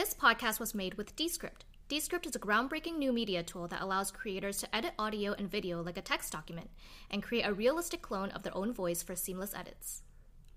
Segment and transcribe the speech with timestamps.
[0.00, 1.66] This podcast was made with Descript.
[1.86, 5.82] Descript is a groundbreaking new media tool that allows creators to edit audio and video
[5.82, 6.70] like a text document
[7.10, 10.00] and create a realistic clone of their own voice for seamless edits.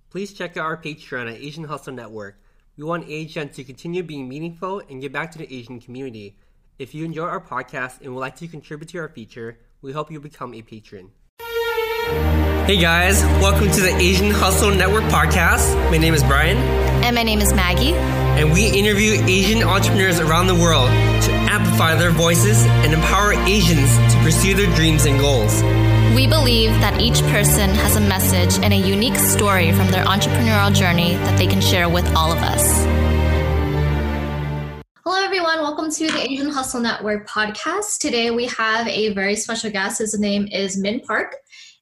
[0.10, 2.42] Please check out our Patreon at Asian Hustle Network.
[2.78, 6.38] We want Asian to continue being meaningful and give back to the Asian community.
[6.80, 10.10] If you enjoy our podcast and would like to contribute to our feature, we hope
[10.10, 11.12] you become a patron.
[12.66, 15.76] Hey guys, welcome to the Asian Hustle Network podcast.
[15.92, 16.56] My name is Brian,
[17.04, 18.23] And my name is Maggie.
[18.36, 20.90] And we interview Asian entrepreneurs around the world
[21.22, 25.62] to amplify their voices and empower Asians to pursue their dreams and goals.
[26.16, 30.74] We believe that each person has a message and a unique story from their entrepreneurial
[30.74, 32.84] journey that they can share with all of us.
[35.06, 35.60] Hello, everyone.
[35.60, 38.00] Welcome to the Asian Hustle Network podcast.
[38.00, 40.00] Today we have a very special guest.
[40.00, 41.36] His name is Min Park,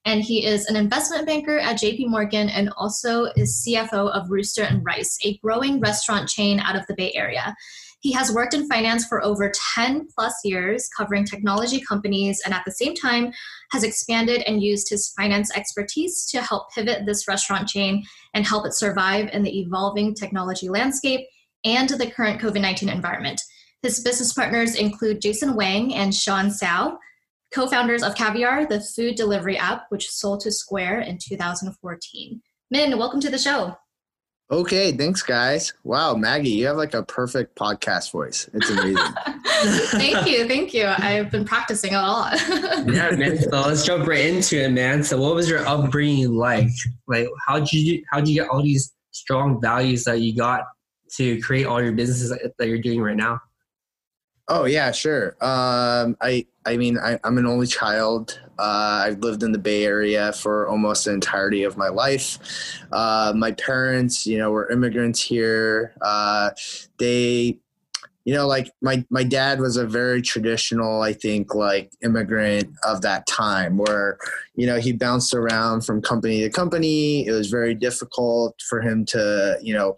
[0.05, 4.63] and he is an investment banker at JP Morgan and also is CFO of Rooster
[4.63, 7.55] and Rice, a growing restaurant chain out of the Bay Area.
[8.01, 12.63] He has worked in finance for over 10 plus years, covering technology companies, and at
[12.65, 13.31] the same time
[13.71, 18.65] has expanded and used his finance expertise to help pivot this restaurant chain and help
[18.65, 21.27] it survive in the evolving technology landscape
[21.63, 23.39] and the current COVID 19 environment.
[23.83, 26.97] His business partners include Jason Wang and Sean Sao,
[27.51, 32.41] co founders of Caviar, the food delivery app, which sold to Square in 2014.
[32.71, 33.77] Min, welcome to the show.
[34.49, 35.73] Okay, thanks, guys.
[35.85, 38.49] Wow, Maggie, you have like a perfect podcast voice.
[38.53, 38.97] It's amazing.
[39.91, 40.87] thank you, thank you.
[40.87, 42.41] I've been practicing a lot.
[42.81, 43.37] Yeah, man.
[43.37, 45.03] So let's jump right into it, man.
[45.03, 46.67] So, what was your upbringing like?
[47.07, 50.63] Like, how did you how did you get all these strong values that you got
[51.15, 53.39] to create all your businesses that that you're doing right now?
[54.51, 55.37] Oh yeah, sure.
[55.41, 58.39] Um, I I mean, I, I'm an only child.
[58.59, 62.37] Uh, I've lived in the Bay Area for almost the entirety of my life.
[62.91, 65.95] Uh, my parents, you know, were immigrants here.
[66.01, 66.51] Uh,
[66.99, 67.57] they
[68.25, 73.01] you know like my my dad was a very traditional i think like immigrant of
[73.01, 74.17] that time where
[74.55, 79.05] you know he bounced around from company to company it was very difficult for him
[79.05, 79.95] to you know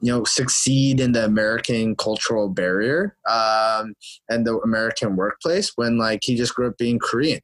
[0.00, 3.94] you know succeed in the american cultural barrier um,
[4.28, 7.40] and the american workplace when like he just grew up being korean.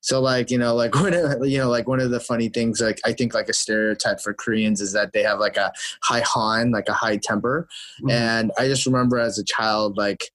[0.00, 2.78] So like you know like one of you know like one of the funny things
[2.78, 5.72] like I think like a stereotype for Koreans is that they have like a
[6.02, 7.66] high han like a high temper,
[8.02, 8.10] Mhm.
[8.12, 10.30] and I just remember as a child like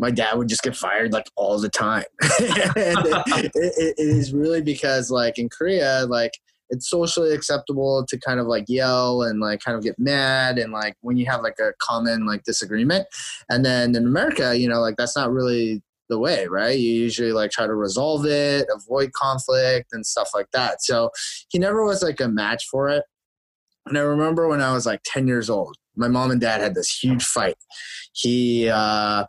[0.00, 2.02] my dad would just get fired like all the time,
[2.40, 6.32] and it, it, it is really because like in Korea like
[6.70, 10.72] it's socially acceptable to kind of like yell and like kind of get mad and
[10.72, 13.06] like when you have like a common like disagreement
[13.48, 16.78] and then in america you know like that's not really the way, right?
[16.78, 20.82] You usually like try to resolve it, avoid conflict and stuff like that.
[20.82, 21.10] So
[21.48, 23.04] he never was like a match for it.
[23.86, 26.74] And I remember when I was like 10 years old, my mom and dad had
[26.74, 27.56] this huge fight.
[28.12, 29.24] He uh,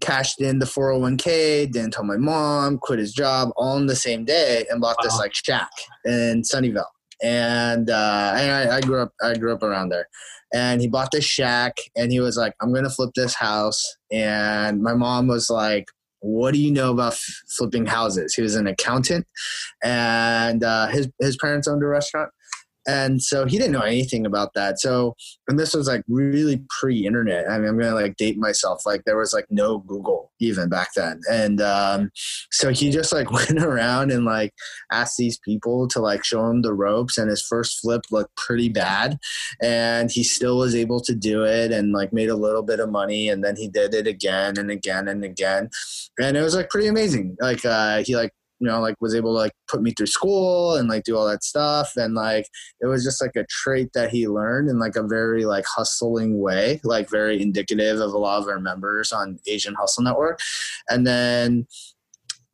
[0.00, 4.24] cashed in the 401k, didn't tell my mom, quit his job all in the same
[4.24, 5.70] day and bought this like shack
[6.04, 6.84] in Sunnyvale.
[7.22, 10.08] And, uh, and I, I grew up, I grew up around there.
[10.52, 13.82] And he bought this shack and he was like i'm gonna flip this house.
[14.10, 15.86] And my mom was like
[16.20, 18.34] what do you know about f- flipping houses?
[18.34, 19.26] He was an accountant.
[19.82, 22.30] And uh, his, his parents owned a restaurant
[22.86, 24.80] and so he didn't know anything about that.
[24.80, 25.14] So
[25.48, 27.48] and this was like really pre-internet.
[27.48, 28.82] I mean i'm gonna like date myself.
[28.86, 31.20] Like there was like no google even back then.
[31.30, 32.10] And um,
[32.50, 34.52] so he just like went around and like
[34.92, 38.68] asked these people to like show him the ropes and his first flip looked pretty
[38.68, 39.18] bad.
[39.62, 42.90] And he still was able to do it and like made a little bit of
[42.90, 45.70] money and then he did it again and again and again.
[46.18, 47.36] And it was like pretty amazing.
[47.40, 50.76] Like uh he like you know like was able to like put me through school
[50.76, 51.92] and like do all that stuff.
[51.96, 52.46] And like
[52.80, 56.38] it was just like a trait that he learned in like a very like hustling
[56.38, 60.40] way like very indicative of a lot of our members on asian hustle network.
[60.88, 61.66] And then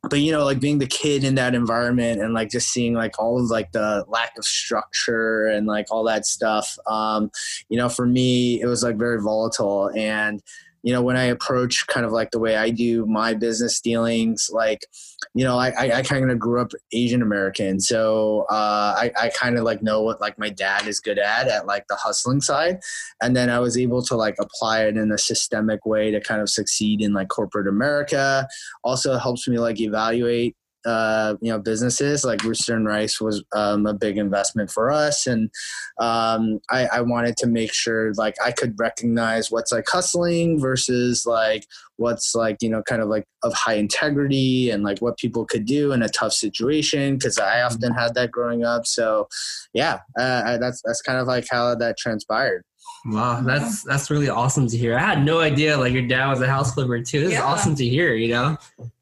[0.09, 3.19] but you know like being the kid in that environment and like just seeing like
[3.19, 7.29] all of like the lack of structure and like all that stuff um
[7.67, 9.89] you know for me it was like very volatile.
[9.95, 10.41] And
[10.87, 14.49] you know when i approach kind of like the way i do my business dealings
[14.53, 14.85] like
[15.33, 19.29] you know i i, I kind of grew up asian american so uh i, I
[19.37, 22.39] kind of like know what like my dad is good at at like the hustling
[22.39, 22.79] side.
[23.21, 26.41] And then i was able to like apply it in a systemic way to kind
[26.41, 28.47] of succeed in like corporate america.
[28.85, 30.55] Also helps me like evaluate
[30.87, 35.27] uh, you know businesses like Rooster and Rice was um, a big investment for us,
[35.27, 35.51] and
[35.99, 41.25] um, I, I wanted to make sure like I could recognize what's like hustling versus
[41.25, 41.67] like
[41.97, 45.65] what's like you know kind of like of high integrity and like what people could
[45.65, 48.87] do in a tough situation because I often had that growing up.
[48.87, 49.27] So
[49.73, 52.63] yeah, uh, I- that's that's kind of like how that transpired.
[53.05, 54.97] Wow, that's that's really awesome to hear.
[54.97, 57.21] I had no idea like your dad was a house flipper too.
[57.21, 57.39] This yeah.
[57.39, 58.57] is awesome to hear, you know.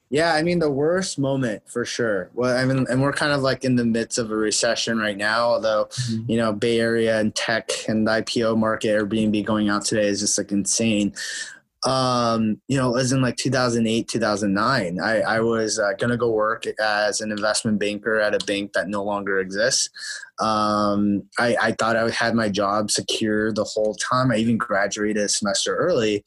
[0.10, 2.30] Yeah, I mean the worst moment for sure.
[2.34, 5.18] Well, I mean, and we're kind of like in the midst of a recession right
[5.18, 5.50] now.
[5.50, 6.32] Although, mm-hmm.
[6.32, 10.20] you know, Bay Area and tech and the IPO market, Airbnb going out today is
[10.20, 11.14] just like insane
[11.86, 16.32] um, you know, as in like 2008, 2009, I, I was uh, going to go
[16.32, 19.90] work as an investment banker at a bank that no longer exists.
[20.40, 24.32] Um, I, I thought I would had my job secure the whole time.
[24.32, 26.24] I even graduated a semester early.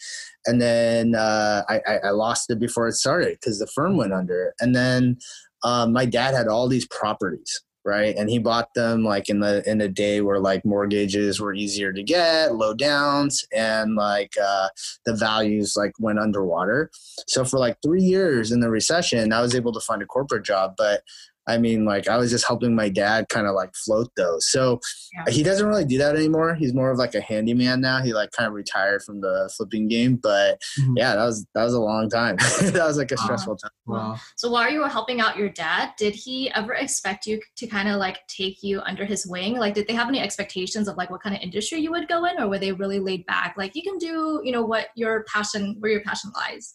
[0.46, 4.54] And then uh, I, I lost it before it started because the firm went under.
[4.60, 5.18] And then
[5.64, 8.14] um, my dad had all these properties right?
[8.14, 11.92] And he bought them like in the in a day where like mortgages were easier
[11.92, 14.68] to get low downs and like uh,
[15.06, 16.90] the values like went underwater.
[17.26, 20.44] So for like three years in the recession i was able to find a corporate
[20.44, 21.02] job but
[21.48, 24.50] I mean, like I was just helping my dad kind of like float those.
[24.50, 24.80] So
[25.14, 25.32] yeah.
[25.32, 26.54] he doesn't really do that anymore.
[26.54, 28.02] He's more of like a handyman now.
[28.02, 30.16] He like kind of retired from the flipping game.
[30.16, 30.94] But mm-hmm.
[30.96, 32.36] yeah, that was that was a long time.
[32.60, 33.70] that was like a stressful time.
[33.86, 34.20] Wow.
[34.36, 37.88] So while you were helping out your dad, did he ever expect you to kind
[37.88, 39.56] of like take you under his wing?
[39.56, 42.24] Like, did they have any expectations of like what kind of industry you would go
[42.26, 43.54] in, or were they really laid back?
[43.56, 46.74] Like, you can do, you know, what your passion, where your passion lies.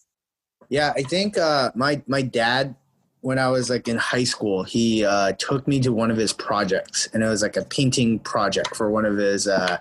[0.70, 2.76] Yeah, I think uh, my my dad
[3.24, 6.34] when I was like in high school, he uh, took me to one of his
[6.34, 9.48] projects, and it was like a painting project for one of his.
[9.48, 9.78] Uh,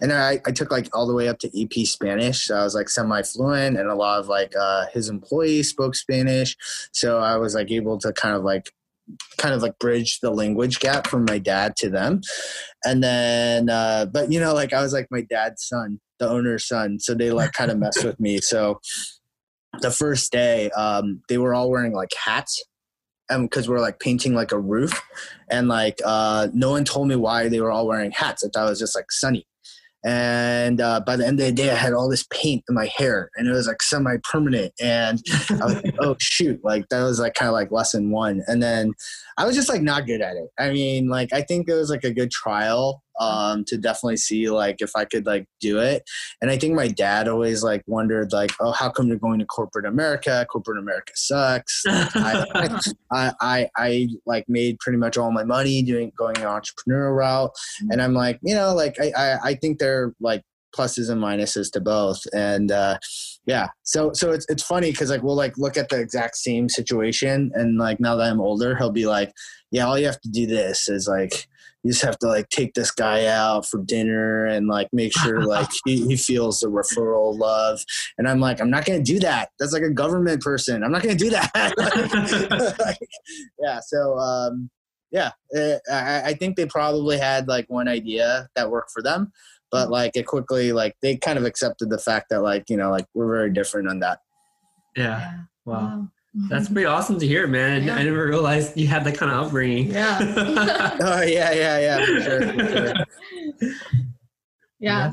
[0.00, 2.46] and I, I took like all the way up to AP Spanish.
[2.46, 5.94] So I was like semi fluent, and a lot of like uh, his employees spoke
[5.94, 6.56] Spanish.
[6.92, 8.72] So I was like able to kind of like
[9.36, 12.20] kind of like bridge the language gap from my dad to them
[12.84, 16.66] and then uh but you know like i was like my dad's son the owner's
[16.66, 18.80] son so they like kind of messed with me so
[19.80, 22.64] the first day um they were all wearing like hats
[23.28, 25.00] because we're like painting like a roof.
[25.50, 28.44] And like uh, no one told me why they were all wearing hats.
[28.44, 29.46] I thought it was just like sunny.
[30.04, 32.86] And uh, by the end of the day i had all this paint in my
[32.96, 34.72] hair and it was like semi-permanent.
[34.80, 35.20] And
[35.50, 36.60] i was like oh shoot.
[36.62, 38.42] Like that was like kind of like lesson one.
[38.46, 38.92] And then
[39.36, 40.48] i was just like not good at it.
[40.58, 44.48] I mean like i think it was like a good trial um, to definitely see
[44.50, 46.02] like if I could like do it.
[46.40, 49.46] And I think my dad always like wondered like, oh, how come you're going to
[49.46, 50.46] corporate America?
[50.50, 51.82] Corporate America sucks.
[51.86, 52.80] I,
[53.12, 57.50] I, I, I, like made pretty much all my money doing going an entrepreneurial route,
[57.50, 57.92] mm-hmm.
[57.92, 60.42] and I'm like, you know, like I, I, I think they're like
[60.76, 62.98] pluses and minuses to both and uh,
[63.46, 66.68] yeah so so it's, it's funny because like we'll like look at the exact same
[66.68, 69.32] situation and like now that i'm older he'll be like
[69.70, 71.48] yeah all you have to do this is like
[71.86, 75.44] you just have to like take this guy out for dinner and like make sure
[75.46, 77.80] like he, he feels the referral love
[78.18, 81.02] and i'm like i'm not gonna do that that's like a government person i'm not
[81.02, 81.50] gonna do that
[82.84, 82.98] like,
[83.62, 84.68] yeah so um
[85.12, 89.02] yeah it, eh, I, I think they probably had like one idea that worked for
[89.02, 89.32] them
[89.70, 89.92] but mm-hmm.
[89.92, 93.06] like it quickly like they kind of accepted the fact that like you know like
[93.14, 94.18] we're very different on that
[94.96, 95.38] yeah, yeah.
[95.64, 95.74] wow.
[95.74, 96.08] wow.
[96.48, 97.84] That's pretty awesome to hear, man.
[97.84, 97.94] Yeah.
[97.94, 99.90] I never realized you had that kind of upbringing.
[99.90, 100.18] Yeah.
[101.00, 103.72] oh yeah, yeah, yeah, for sure, for sure.
[104.78, 105.10] Yeah.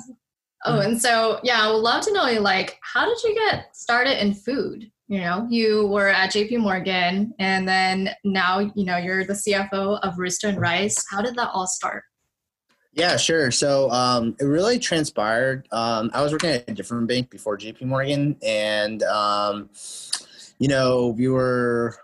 [0.66, 4.22] Oh, and so yeah, I would love to know like how did you get started
[4.22, 4.92] in food?
[5.08, 10.00] You know, you were at JP Morgan and then now, you know, you're the CFO
[10.02, 11.04] of Rooster and Rice.
[11.10, 12.04] How did that all start?
[12.94, 13.50] Yeah, sure.
[13.50, 15.68] So um, it really transpired.
[15.72, 19.70] Um, I was working at a different bank before JP Morgan and um,
[20.60, 21.96] you know, we were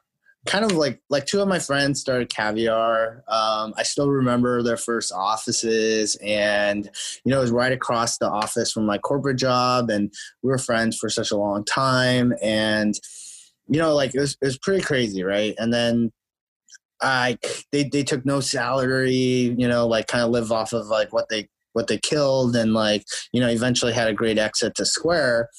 [0.45, 3.23] kind of like like two of my friends started caviar.
[3.27, 6.89] Um, i still remember their first offices and
[7.25, 10.57] you know it was right across the office from my corporate job and we were
[10.57, 12.95] friends for such a long time and
[13.67, 15.55] you know like it was, it was pretty crazy right?
[15.59, 16.11] And then
[17.01, 17.37] i
[17.71, 21.27] they, they took no salary you know like kind of live off of like what
[21.29, 25.49] they what they killed and like you know eventually had a great exit to square.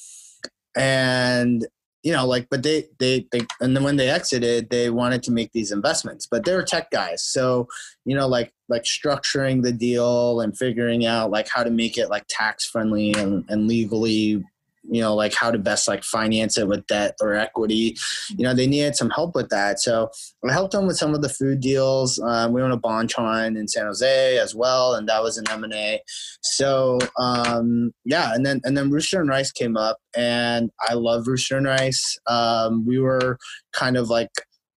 [0.75, 1.67] And
[2.03, 5.31] you know like but they they they and then when they exited they wanted to
[5.31, 7.23] make these investments but they were tech guys.
[7.23, 7.67] So
[8.05, 12.09] you know like like structuring the deal and figuring out like how to make it
[12.09, 14.43] like tax friendly and, and legally
[14.83, 17.95] you know like how to best like finance it with debt or equity.
[18.29, 19.79] You know they needed some help with that.
[19.79, 20.09] So
[20.47, 22.19] i helped them with some of the food deals.
[22.19, 26.01] Um, we own a bonchon in san jose as well and that was an m&a
[26.41, 31.27] so um, yeah and then and then rooster and rice came up and i love
[31.27, 32.19] rooster and rice.
[32.27, 33.37] Um, we were
[33.73, 34.29] kind of like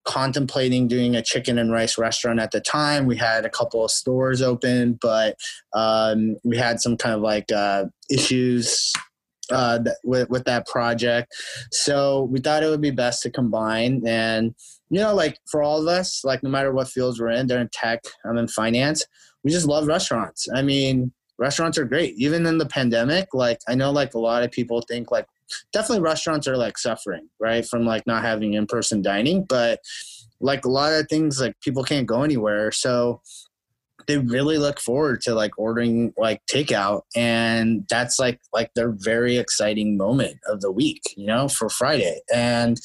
[0.05, 3.07] contemplating doing a chicken and rice restaurant at the time.
[3.07, 5.37] We had a couple of stores open, but
[5.75, 8.93] um, we had some kind of like uh, issues
[9.51, 11.35] uh, with with that project.
[11.71, 14.55] So we thought it would be best to combine and
[14.91, 17.63] you know like for all of us like no matter what fields we're in they're
[17.63, 19.07] in tech i'm in finance
[19.43, 21.11] we just love restaurants i mean
[21.43, 22.15] restaurants are great.
[22.17, 25.27] Even in the pandemic, like I know like a lot of people think like
[25.73, 27.67] definitely restaurants are like suffering, right?
[27.67, 29.45] From like not having in person dining.
[29.45, 29.81] But
[30.41, 32.71] like a lot of things like people can't go anywhere.
[32.71, 33.21] So
[34.07, 39.37] they really look forward to like ordering like takeout and that's like like their very
[39.37, 42.21] exciting moment of the week you know for friday.
[42.35, 42.81] And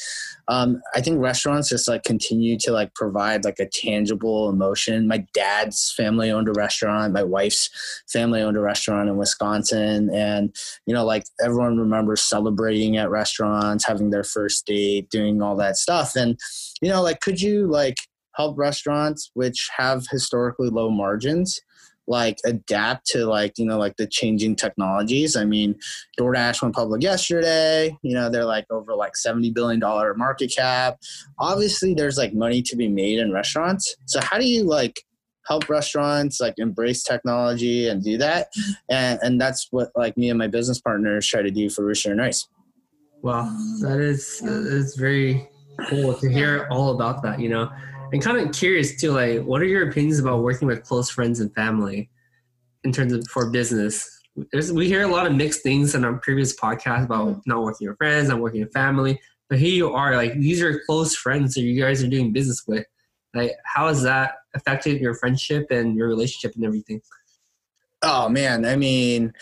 [0.47, 5.07] um, i think restaurants just like continue to like provide like a tangible emotion.
[5.07, 7.13] My dad's family owned a restaurant.
[7.13, 7.69] My wife's
[8.11, 10.09] family owned a restaurant in wisconsin.
[10.13, 10.55] And
[10.85, 15.77] you know like everyone remembers celebrating at restaurants having their first date doing all that
[15.77, 16.15] stuff.
[16.15, 16.39] And
[16.81, 17.97] you know like could you like
[18.37, 21.59] help restaurants which have historically low margins
[22.07, 25.35] like adapt to like you know like the changing technologies.
[25.35, 25.75] I mean
[26.19, 30.97] doordash went public yesterday you know they're like over like 70 billion dollar market cap.
[31.39, 33.95] Obviously there's like money to be made in restaurants.
[34.05, 35.01] So how do you like
[35.47, 38.47] help restaurants like embrace technology and do that?
[38.89, 42.11] And and that's what like me and my business partners try to do for rooster
[42.11, 42.47] and rice.
[43.21, 43.45] Wow
[43.81, 45.49] that is is very
[45.89, 47.69] cool to hear all about that you know
[48.11, 51.39] and kind of curious too, like, what are your opinions about working with close friends
[51.39, 52.09] and family
[52.83, 54.09] in terms of for business?
[54.51, 57.39] There's, we hear a lot of mixed things in our previous podcast about mm-hmm.
[57.45, 59.19] not working with friends, not working with family.
[59.49, 62.63] But here you are, like these are close friends that you guys are doing business
[62.67, 62.85] with.
[63.33, 67.01] Like, how has that affected your friendship and your relationship and everything?
[68.01, 69.33] Oh man, I mean,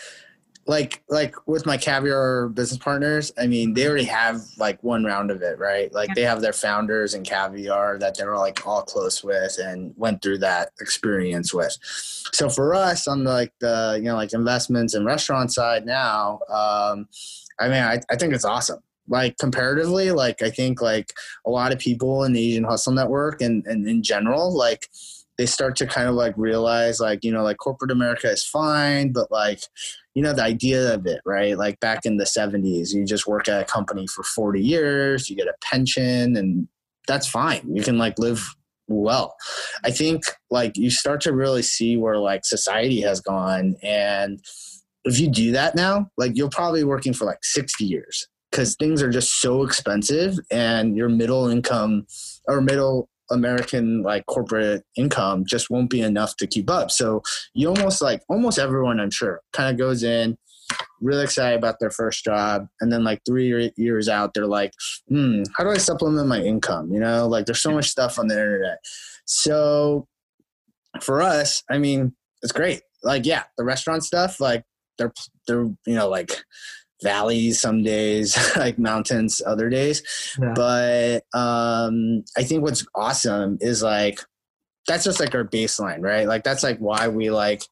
[0.66, 5.30] like like with my caviar business partners i mean they already have like one round
[5.30, 5.92] of it right?
[5.92, 10.22] Like they have their founders and caviar that they're like all close with and went
[10.22, 11.76] through that experience with.
[12.32, 16.40] So for us on the, like the you know like investments and restaurant side now
[16.48, 17.08] um
[17.58, 18.80] i mean I, I think it's awesome.
[19.08, 21.12] Like comparatively like i think like
[21.44, 24.88] a lot of people in the asian hustle network and, and in general like
[25.38, 29.12] they start to kind of like realize like you know like corporate america is fine
[29.12, 29.60] but like
[30.16, 31.58] you know the idea of it right?
[31.58, 35.36] Like back in the 70s you just work at a company for 40 years you
[35.36, 36.66] get a pension and
[37.06, 37.62] that's fine.
[37.72, 38.42] You can like live
[38.88, 39.36] well.
[39.84, 44.40] I think like you start to really see where like society has gone and
[45.04, 49.02] if you do that now like you're probably working for like 60 years because things
[49.02, 52.06] are just so expensive and your middle income
[52.48, 56.90] or middle American like corporate income just won't be enough to keep up.
[56.90, 57.22] So
[57.54, 60.36] you almost like almost everyone I'm sure kind of goes in
[61.00, 64.72] really excited about their first job and then like three years out they're like
[65.08, 66.90] hmm how do i supplement my income?
[66.92, 68.78] You know like there's so much stuff on the internet.
[69.26, 70.06] So
[71.00, 72.82] for us i mean it's great.
[73.02, 74.64] Like yeah the restaurant stuff like
[74.98, 75.12] they're
[75.46, 76.44] they're you know like
[77.02, 80.02] valleys some days like mountains other days.
[80.40, 80.52] Yeah.
[80.54, 84.18] but um i think what's awesome is like
[84.86, 86.26] that's just like our baseline right?
[86.26, 87.62] Like that's like why we like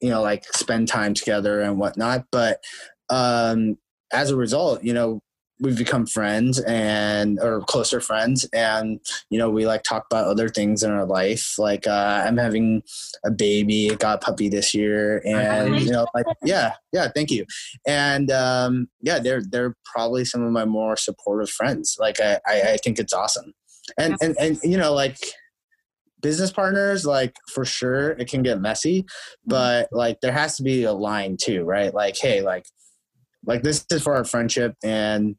[0.00, 2.26] you know like spend time together and whatnot.
[2.30, 2.62] But
[3.10, 3.78] um
[4.12, 5.20] as a result you know
[5.62, 9.00] we've become friends and or closer friends and
[9.30, 11.54] you know we like talk about other things in our life.
[11.56, 12.82] Like uh, i'm having
[13.24, 17.46] a baby got a puppy this year and you know like yeah yeah thank you.
[17.86, 21.96] And um, yeah they're they're probably some of my more supportive friends.
[21.98, 23.54] Like i i, I think it's awesome.
[23.98, 25.16] And, and and you know like
[26.20, 29.08] business partners like for sure it can get messy mm-hmm.
[29.44, 31.94] but like there has to be a line too right?
[31.94, 32.66] Like hey like
[33.44, 35.36] like this is for our friendship and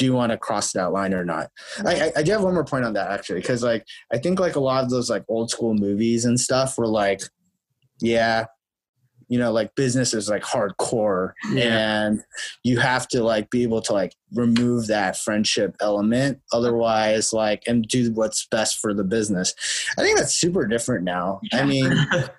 [0.00, 1.50] do you want to cross that line or not?
[1.84, 4.56] I, I do have one more point on that actually, because like I think like
[4.56, 7.20] a lot of those like old school movies and stuff were like,
[8.00, 8.46] yeah,
[9.28, 12.06] you know, like business is like hardcore, yeah.
[12.06, 12.24] and
[12.64, 17.86] you have to like be able to like remove that friendship element, otherwise, like and
[17.86, 19.52] do what's best for the business.
[19.98, 21.40] I think that's super different now.
[21.52, 21.60] Yeah.
[21.60, 21.92] I mean.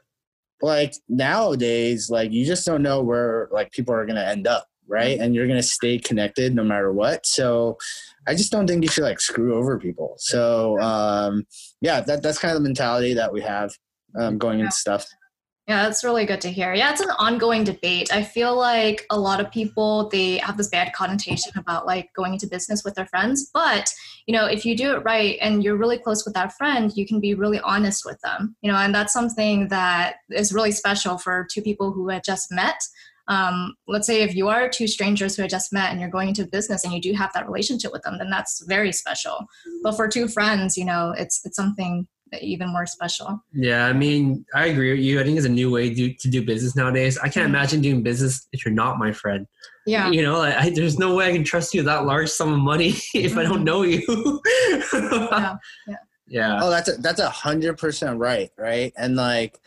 [0.64, 4.68] like nowadays like you just don't know where like people are going to end up
[4.88, 5.20] right?
[5.20, 7.26] And you're gonna stay connected no matter what.
[7.26, 7.78] So
[8.28, 10.16] I just don't think you should like screw over people.
[10.18, 11.46] So um,
[11.82, 13.72] yeah, that that's kind of the mentality that we have
[14.20, 15.08] um, going into stuff.
[15.68, 16.74] Yeah, that's really good to hear.
[16.74, 18.12] Yeah, it's an ongoing debate.
[18.12, 22.34] I feel like a lot of people they have this bad connotation about like going
[22.34, 23.90] into business with their friends, but
[24.26, 27.06] you know, if you do it right and you're really close with that friend, you
[27.06, 28.56] can be really honest with them.
[28.62, 32.52] You know, and that's something that is really special for two people who had just
[32.52, 32.82] met
[33.32, 36.28] um, let's say if you are two strangers who had just met and you're going
[36.28, 39.46] into business and you do have that relationship with them then that's very special.
[39.84, 42.08] But for two friends you know it's it's something
[42.42, 43.42] even more special.
[43.54, 45.20] Yeah i mean i agree with you.
[45.22, 47.18] I think it's a new way to, to do business nowadays.
[47.18, 47.56] I can't mm-hmm.
[47.56, 49.48] imagine doing business if you're not my friend.
[49.86, 50.12] Yeah.
[50.12, 52.90] You know I, there's no way i can trust you that large sum of money
[53.14, 53.40] if mm-hmm.
[53.40, 53.72] i don't mm-hmm.
[53.72, 54.42] know you.
[54.94, 55.56] Yeah,
[55.88, 55.96] yeah.
[56.28, 56.60] Yeah.
[56.62, 58.92] Oh that's a, that's a hundred percent right right?
[58.98, 59.60] And like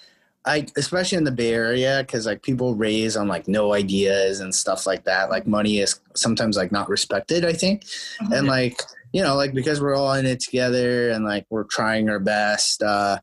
[0.47, 4.55] I especially in the Bay Area because like people raise on like no ideas and
[4.55, 5.31] stuff like that.
[5.31, 7.45] Like money is sometimes like not respected.
[7.45, 8.33] I think, mm-hmm.
[8.33, 8.81] and like
[9.13, 12.83] you know like because we're all in it together and like we're trying our best.
[12.83, 13.19] uh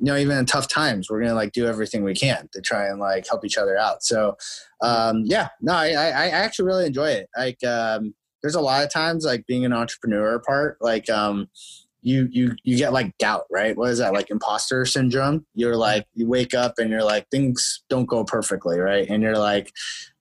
[0.00, 2.86] you know even in tough times we're gonna like do everything we can to try
[2.86, 4.36] and like help each other out so
[4.80, 8.84] um yeah no i i, I actually really enjoy it like um there's a lot
[8.84, 11.48] of times like being an entrepreneur part like um
[12.08, 13.76] you you you get like doubt right?
[13.76, 15.46] What is that like imposter syndrome?
[15.54, 19.06] You're like you wake up and you're like things don't go perfectly right?
[19.08, 19.72] And you're like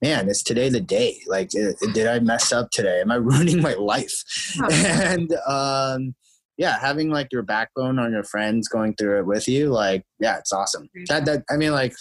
[0.02, 1.20] man is today the day.
[1.28, 3.02] Like did i mess up today?
[3.02, 4.24] Am i ruining my life?
[4.70, 6.16] And um
[6.58, 10.40] yeah, having like your backbone on your friends going through it with you, like, yeah,
[10.40, 10.90] it's awesome.
[11.08, 11.94] That, that, I mean, like,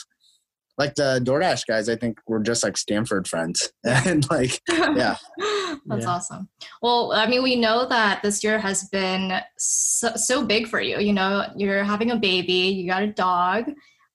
[0.79, 3.73] like the DoorDash guys, I think we're just like Stanford friends.
[3.85, 5.17] and like, yeah.
[5.87, 6.09] That's yeah.
[6.09, 6.49] awesome.
[6.83, 10.99] Well, I mean, we know that this year has been so, so big for you.
[10.99, 13.69] You know, you're having a baby, you got a dog.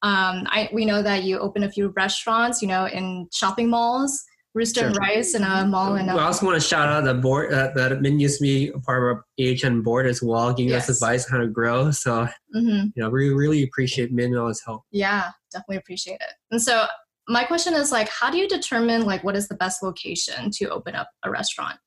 [0.04, 4.24] Um, I, we know that you opened a few restaurants, you know, in shopping malls.
[4.54, 4.90] Rooster sure.
[4.90, 5.96] and Rice in a mall.
[5.96, 8.44] And a- we also want to shout out the board uh, that Min used to
[8.44, 10.90] be a part of our AHN board as well, giving yes.
[10.90, 11.92] us advice on how to grow.
[11.92, 12.88] So, mm-hmm.
[12.94, 14.84] you know, we really appreciate Min and all his help.
[14.92, 16.34] Yeah, definitely appreciate it.
[16.52, 16.86] And so,
[17.28, 20.70] my question is like, how do you determine like what is the best location to
[20.70, 21.78] open up a restaurant?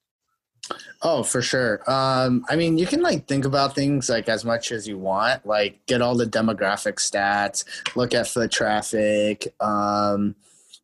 [1.03, 1.83] Oh, for sure.
[1.91, 5.45] Um, I mean, you can like think about things like as much as you want,
[5.45, 7.65] like get all the demographic stats,
[7.97, 10.35] look at foot traffic, um,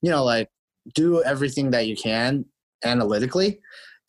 [0.02, 0.50] you know, like
[0.94, 2.44] do everything that you can
[2.84, 3.60] analytically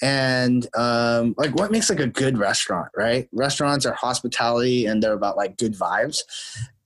[0.01, 5.13] and um, like what makes like a good restaurant right restaurants are hospitality and they're
[5.13, 6.19] about like good vibes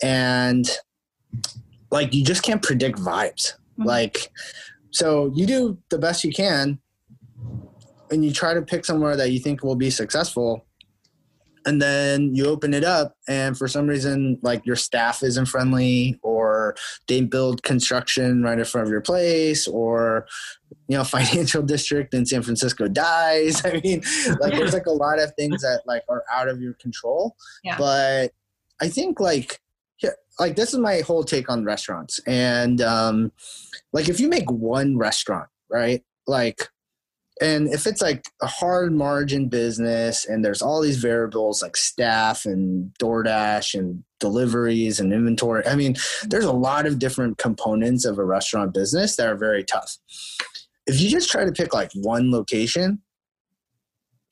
[0.03, 0.69] and
[1.95, 3.83] like you just can't predict vibes mm-hmm.
[3.83, 4.29] like
[4.91, 6.77] so you do the best you can
[8.11, 10.65] and you try to pick somewhere that you think will be successful
[11.65, 16.19] and then you open it up and for some reason like your staff isn't friendly
[16.21, 16.75] or
[17.07, 20.27] they build construction right in front of your place or
[20.89, 24.03] you know financial district in san francisco dies i mean
[24.41, 27.77] like there's like a lot of things that like are out of your control yeah.
[27.77, 28.31] but
[28.81, 29.61] i think like
[30.39, 33.31] like this is my whole take on restaurants and um
[33.93, 36.69] like if you make one restaurant right like
[37.41, 42.45] and if it's like a hard margin business and there's all these variables like staff
[42.45, 48.19] and DoorDash and deliveries and inventory, I mean, there's a lot of different components of
[48.19, 49.97] a restaurant business that are very tough.
[50.87, 53.01] If you just try to pick like one location,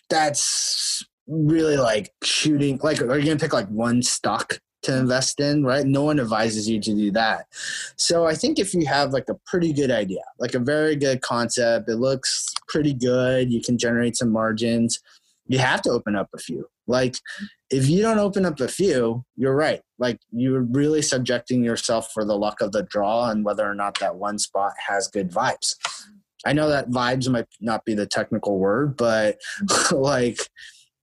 [0.09, 5.63] that's really like shooting like are you gonna pick like one stock to invest in,
[5.63, 5.85] right?
[5.85, 7.47] No one advises you to do that.
[7.95, 11.21] So I think if you have like a pretty good idea, like a very good
[11.21, 14.99] concept, it looks pretty good, you can generate some margins,
[15.47, 16.67] you have to open up a few.
[16.87, 17.15] Like
[17.69, 19.81] if you don't open up a few, you're right.
[19.99, 23.99] Like you're really subjecting yourself for the luck of the draw and whether or not
[23.99, 25.75] that one spot has good vibes.
[26.45, 29.37] I know that vibes might not be the technical word, but
[29.91, 30.39] like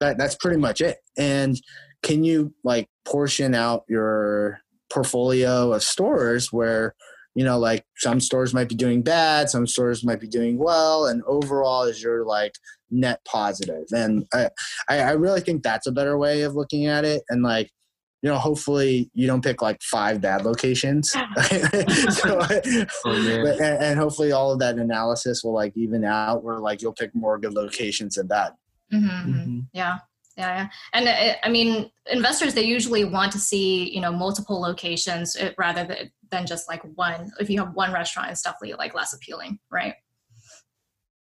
[0.01, 0.99] that that's pretty much it.
[1.17, 1.61] And
[2.03, 4.61] can you like portion out your
[4.93, 6.95] portfolio of stores where
[7.35, 11.07] you know like some stores might be doing bad some stores might be doing well
[11.07, 12.53] and overall is your like
[12.91, 13.87] net positive?
[13.93, 14.51] And I,
[14.89, 17.23] I really think that's a better way of looking at it.
[17.29, 17.71] And like
[18.23, 21.15] you know hopefully you don't pick like five bad locations.
[22.11, 26.59] So, oh, but, and, and, hopefully all of that analysis will like even out where
[26.59, 28.53] like you'll pick more good locations than bad.
[28.93, 29.33] Mm-hmm.
[29.33, 29.59] Mm-hmm.
[29.73, 29.99] yeah
[30.37, 30.69] yeah, yeah.
[30.93, 35.37] and it, uh, i mean investors they usually want to see you know multiple locations
[35.37, 35.97] uh, rather
[36.31, 39.95] than just like one if you have one restaurant it's definitely like less appealing right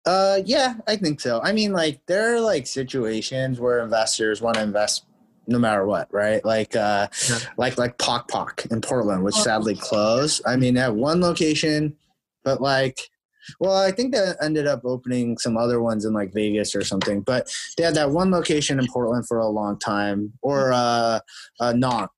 [0.05, 4.55] uh yeah i think so i mean like there are like situations where investors want
[4.55, 5.05] to invest
[5.47, 7.39] no matter what right like uh yeah.
[7.57, 9.43] like like Pok Pok in portland which oh.
[9.43, 11.95] sadly closed i mean at one location
[12.43, 13.10] but like
[13.59, 17.21] well, I think they ended up opening some other ones in like Vegas or something,
[17.21, 21.19] but they had that one location in Portland for a long time, or uh,
[21.59, 22.11] uh Knox,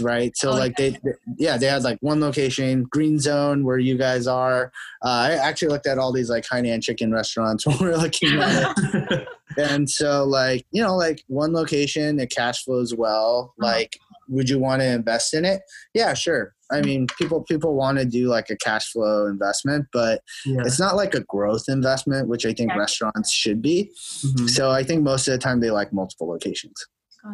[0.00, 0.36] right?
[0.36, 3.96] So oh, like they, they, yeah, they had like one location, Green Zone, where you
[3.96, 4.72] guys are.
[5.04, 8.38] Uh, I actually looked at all these like Hainan chicken restaurants when we were looking
[8.38, 13.72] at it, and so like you know like one location, it cash flows well, uh-huh.
[13.72, 13.98] like
[14.28, 15.62] would you want to invest in it?
[15.92, 16.53] Yeah, sure.
[16.72, 20.62] I mean, people people want to do like a cash flow investment, but yeah.
[20.64, 22.78] it's not like a growth investment, which I think yeah.
[22.78, 23.90] restaurants should be.
[24.24, 24.46] Mm-hmm.
[24.46, 26.86] So I think most of the time they like multiple locations.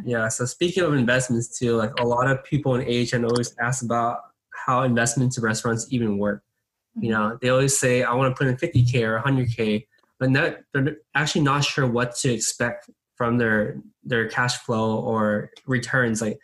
[0.04, 0.28] Yeah.
[0.28, 4.18] So speaking of investments too, like a lot of people in Asian always ask about
[4.66, 6.42] how investments in restaurants even work.
[6.96, 7.04] Mm-hmm.
[7.04, 9.86] You know, they always say, "I want to put in 50k or 100k,"
[10.18, 15.50] but not, they're actually not sure what to expect from their their cash flow or
[15.66, 16.22] returns.
[16.22, 16.38] Like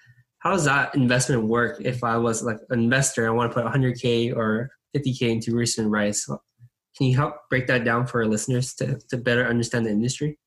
[0.46, 3.66] how does that investment work if I was like an investor, I want to put
[3.66, 6.24] 100K or 50K into Rooster and Rice?
[6.24, 10.38] Can you help break that down for our listeners to, to better understand the industry?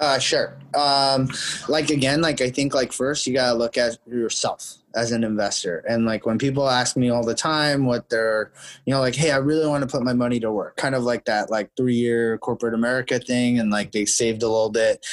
[0.00, 0.58] Uh, sure.
[0.74, 1.30] Um,
[1.68, 5.84] like again, like I think like first you gotta look at yourself as an investor.
[5.88, 8.50] And like when people ask me all the time what they're,
[8.84, 11.04] you know, like, hey, I really want to put my money to work, kind of
[11.04, 15.06] like that like three year corporate America thing, and like they saved a little bit.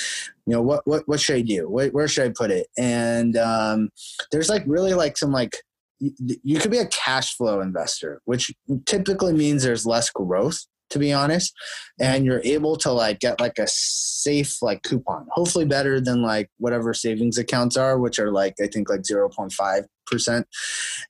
[0.50, 1.70] You know, what what what should I do?
[1.70, 2.66] Where, where should I put it?
[2.76, 3.90] And um,
[4.32, 5.56] there's like really like some like
[6.00, 8.52] you could be a cash flow investor, which
[8.88, 11.54] typically means there's less growth to be honest
[12.00, 16.50] and you're able to like get like a safe like coupon hopefully better than like
[16.58, 20.44] whatever savings accounts are which are like i think like 0.5%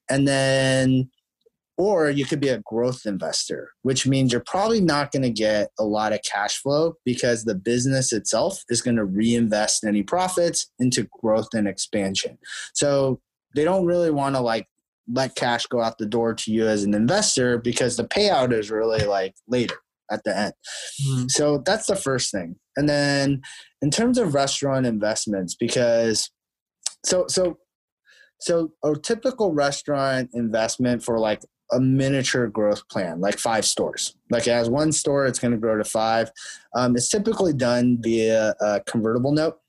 [0.09, 1.09] and then
[1.79, 5.69] or you could be a growth investor which means you're probably not going to get
[5.79, 10.71] a lot of cash flow because the business itself is going to reinvest any profits
[10.77, 12.37] into growth and expansion
[12.73, 13.19] so
[13.55, 14.67] they don't really want to like
[15.11, 18.69] let cash go out the door to you as an investor because the payout is
[18.69, 19.75] really like later
[20.11, 20.53] at the end.
[21.03, 21.25] Mm-hmm.
[21.29, 22.55] So that's the first thing.
[22.77, 23.41] And then
[23.81, 26.29] in terms of restaurant investments, because
[27.05, 27.57] so so
[28.39, 34.15] so a typical restaurant investment for like a miniature growth plan, like five stores.
[34.29, 36.31] Like it has one store, it's going to grow to five.
[36.75, 39.59] Um, it's typically done via a convertible note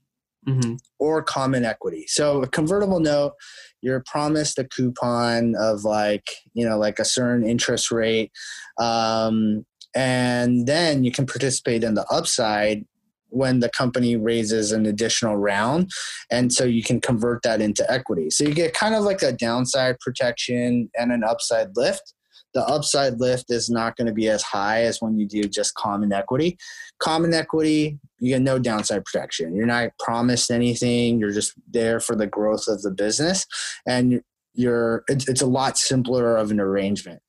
[0.48, 0.74] mm-hmm.
[0.98, 2.06] or common equity.
[2.08, 3.34] So a convertible note
[3.82, 8.30] you're promised a coupon of like you know like a certain interest rate
[8.78, 12.84] um, and then you can participate in the upside
[13.30, 15.90] when the company raises an additional round
[16.30, 19.32] and so you can convert that into equity so you get kind of like a
[19.32, 22.14] downside protection and an upside lift
[22.54, 25.74] the upside lift is not going to be as high as when you do just
[25.74, 26.58] common equity.
[26.98, 29.54] Common equity, you get no downside protection.
[29.54, 31.18] You're not promised anything.
[31.18, 33.46] You're just there for the growth of the business,
[33.86, 34.22] and
[34.54, 37.22] you're it's, it's a lot simpler of an arrangement.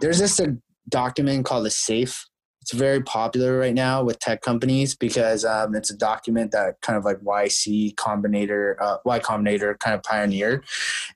[0.00, 0.56] There's this a
[0.88, 2.26] document called a safe
[2.68, 6.98] it's very popular right now with tech companies because um, it's a document that kind
[6.98, 10.66] of like YC Combinator, uh, Y Combinator kind of pioneered.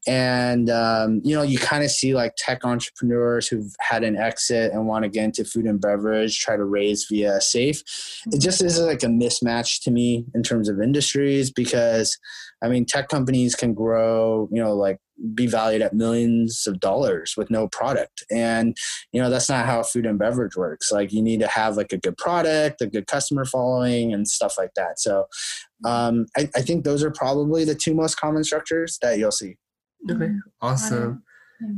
[0.07, 4.73] And, um, you know, you kind of see like tech entrepreneurs who've had an exit
[4.73, 7.83] and want to get into food and beverage, try to raise via safe.
[8.33, 12.19] It just is like a mismatch to me in terms of industries because,
[12.63, 15.01] I mean, tech companies can grow, you know, like
[15.35, 18.25] be valued at millions of dollars with no product.
[18.31, 18.77] And
[19.13, 20.91] you know that's not how food and beverage works.
[20.91, 24.55] Like you need to have like a good product a good customer following and stuff
[24.59, 24.99] like that.
[24.99, 25.27] So
[25.85, 29.57] um, I, I think those are probably the two most common structures that you'll see.
[30.11, 30.31] Okay.
[30.61, 31.23] Awesome.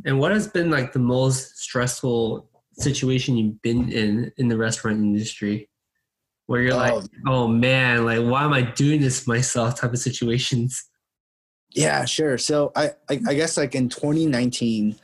[0.07, 4.99] And what has been like the most stressful situation you've been in in the restaurant
[4.99, 5.69] industry?
[6.47, 6.77] Where you're oh.
[6.77, 7.49] like oh.
[7.49, 9.81] Man like why am i doing this myself?
[9.81, 10.85] type of situations
[11.75, 12.39] yeah, sure.
[12.39, 14.97] So I, I, I guess like in 2019,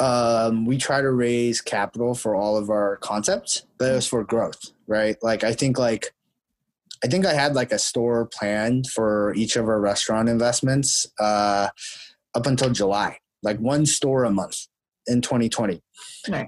[0.00, 4.24] um, we try to raise capital for all of our concepts, but it was for
[4.24, 5.16] growth, right?
[5.22, 6.12] Like I think like
[7.02, 11.68] I think I had like a store planned for each of our restaurant investments uh,
[12.34, 14.66] up until July, like one store a month
[15.06, 15.80] in 2020,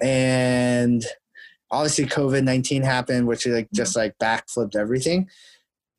[0.03, 1.05] and
[1.71, 5.29] obviously COVID 19 happened, which like just like backflipped everything.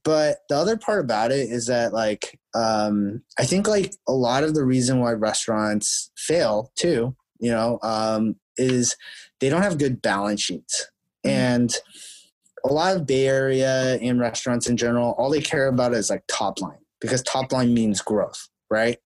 [0.04, 4.44] But the other part about it is that like um, I think like a lot
[4.44, 8.96] of the reason why restaurants fail too, you know, um, is
[9.40, 10.88] they don't have good balance sheets.
[11.26, 11.38] Mm-hmm.
[11.38, 11.76] And
[12.64, 16.24] a lot of Bay Area and restaurants in general, all they care about is like
[16.28, 18.98] top line because top line means growth, right?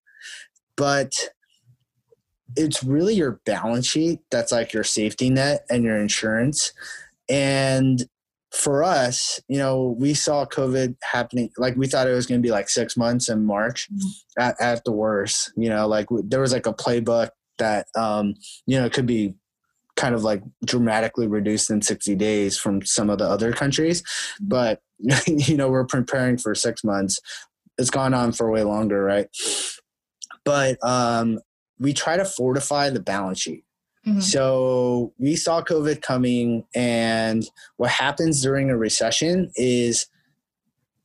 [0.76, 1.12] But
[2.56, 6.72] it's really your balance sheet that's like your safety net and your insurance.
[7.28, 8.06] And
[8.56, 11.50] for us, you know, we saw COVID happening.
[11.58, 14.42] Like we thought it was going to be like six months in March, mm-hmm.
[14.42, 15.52] at, at the worst.
[15.56, 18.34] You know, like there was like a playbook that, um,
[18.66, 19.34] you know, could be
[19.96, 24.02] kind of like dramatically reduced in 60 days from some of the other countries.
[24.02, 24.48] Mm-hmm.
[24.48, 24.80] But
[25.26, 27.20] you know, we're preparing for six months.
[27.78, 29.28] It's gone on for way longer, right?
[30.44, 31.40] But um,
[31.78, 33.64] we try to fortify the balance sheet.
[34.06, 34.20] Mm-hmm.
[34.20, 37.44] So we saw COVID coming, and
[37.76, 40.06] what happens during a recession is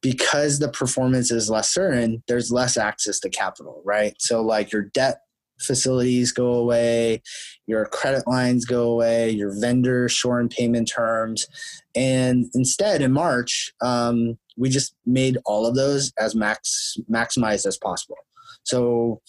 [0.01, 4.13] because the performance is less certain, there's less access to capital, right?
[4.19, 5.21] So, like your debt
[5.59, 7.21] facilities go away,
[7.67, 11.47] your credit lines go away, your vendors shorten payment terms.
[11.95, 17.77] And instead, in March, um, we just made all of those as max maximized as
[17.77, 18.17] possible.
[18.63, 19.21] So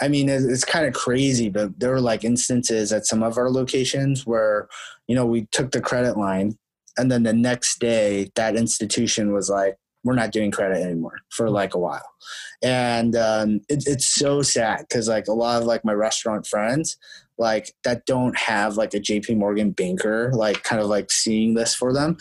[0.00, 3.50] I mean, it's kind of crazy, but there were like instances at some of our
[3.50, 4.68] locations where,
[5.06, 6.56] you know, we took the credit line
[6.96, 11.50] and then the next day that institution was like, we're not doing credit anymore for
[11.50, 12.08] like a while.
[12.62, 16.96] And um, it, it's so sad because like a lot of like my restaurant friends
[17.38, 21.74] like that don't have like a jp morgan banker like kind of like seeing this
[21.74, 22.16] for them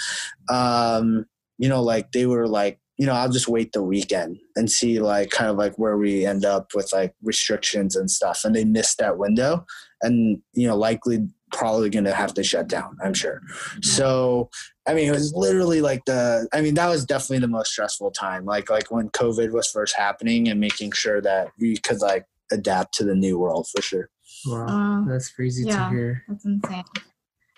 [0.50, 1.26] um,
[1.58, 5.00] you know like they were like you know i'll just wait the weekend and see
[5.00, 8.66] like kind of like where we end up with like restrictions and stuff and they
[8.66, 9.66] missed that window
[10.02, 13.42] and you know likely probably going to have to shut down i'm sure.
[13.82, 14.50] So
[14.88, 18.12] i mean it was literally like the i mean that was definitely the most stressful
[18.12, 22.26] time like like when covid was first happening and making sure that we could like
[22.52, 24.10] adapt to the new world for sure.
[24.46, 26.24] Wow uh, that's crazy yeah, to hear.
[26.28, 26.84] that's insane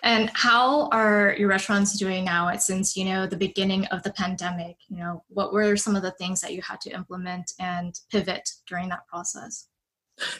[0.02, 4.76] and how are your restaurants doing now since you know the beginning of the pandemic?
[4.88, 8.48] You know what were some of the things that you had to implement and pivot
[8.66, 9.68] during that process?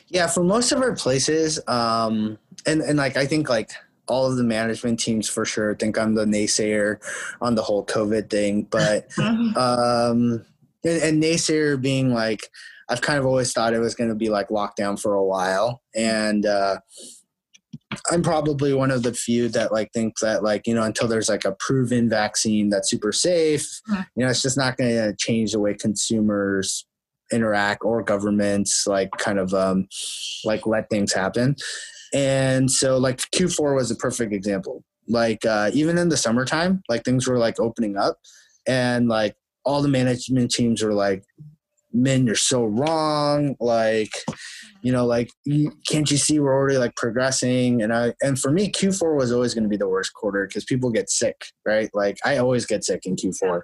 [0.09, 3.71] Yeah, for most of our places, um, and and like I think like
[4.07, 6.99] all of the management teams for sure think I'm the naysayer
[7.41, 10.45] on the whole COVID thing, but um,
[10.85, 12.49] and, and naysayer being like
[12.89, 15.83] I've kind of always thought it was going to be like lockdown for a while,
[15.95, 16.79] and uh,
[18.11, 21.29] I'm probably one of the few that like think that like you know until there's
[21.29, 25.53] like a proven vaccine that's super safe, you know, it's just not going to change
[25.53, 26.87] the way consumers
[27.33, 29.89] interact or governments like kind of um,
[30.45, 31.57] like let things happen.
[32.13, 34.85] And so like Q4 was a perfect example.
[35.09, 38.19] Like uh, even in the summertime, like things were like opening up
[38.67, 41.25] and like all the management teams were like,
[41.93, 44.13] "Min, you're so wrong." Like,
[44.83, 47.83] you know, like you, can't you see we're already like progressing?
[47.83, 50.65] And I and for me, Q4 was always going to be the worst quarter because
[50.65, 51.91] people get sick, right?
[51.95, 53.63] Like I always get sick in Q4,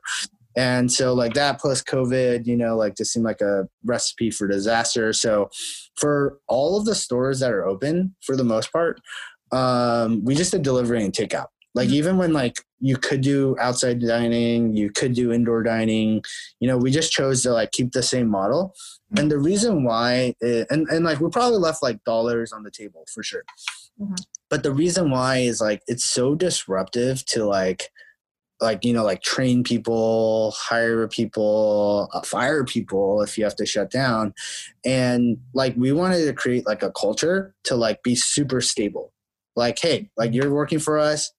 [0.56, 4.48] and so like that plus COVID, you know, like just seemed like a recipe for
[4.48, 5.12] disaster.
[5.12, 5.50] So
[5.96, 9.00] for all of the stores that are open for the most part,
[9.52, 11.48] um, we just did delivery and takeout.
[11.74, 11.96] Like mm-hmm.
[11.96, 16.22] even when like you could do outside dining, you could do indoor dining,
[16.60, 18.74] you know, we just chose to like keep the same model.
[19.12, 19.20] Mm-hmm.
[19.20, 22.70] And the reason why, it, and, and like we probably left like dollars on the
[22.70, 23.44] table for sure.
[24.00, 24.14] Mm-hmm.
[24.50, 27.90] But the reason why is like it's so disruptive to like
[28.60, 33.66] like you know like train people hire people uh, fire people if you have to
[33.66, 34.32] shut down
[34.84, 39.12] and like we wanted to create like a culture to like be super stable
[39.56, 41.32] like hey like you're working for us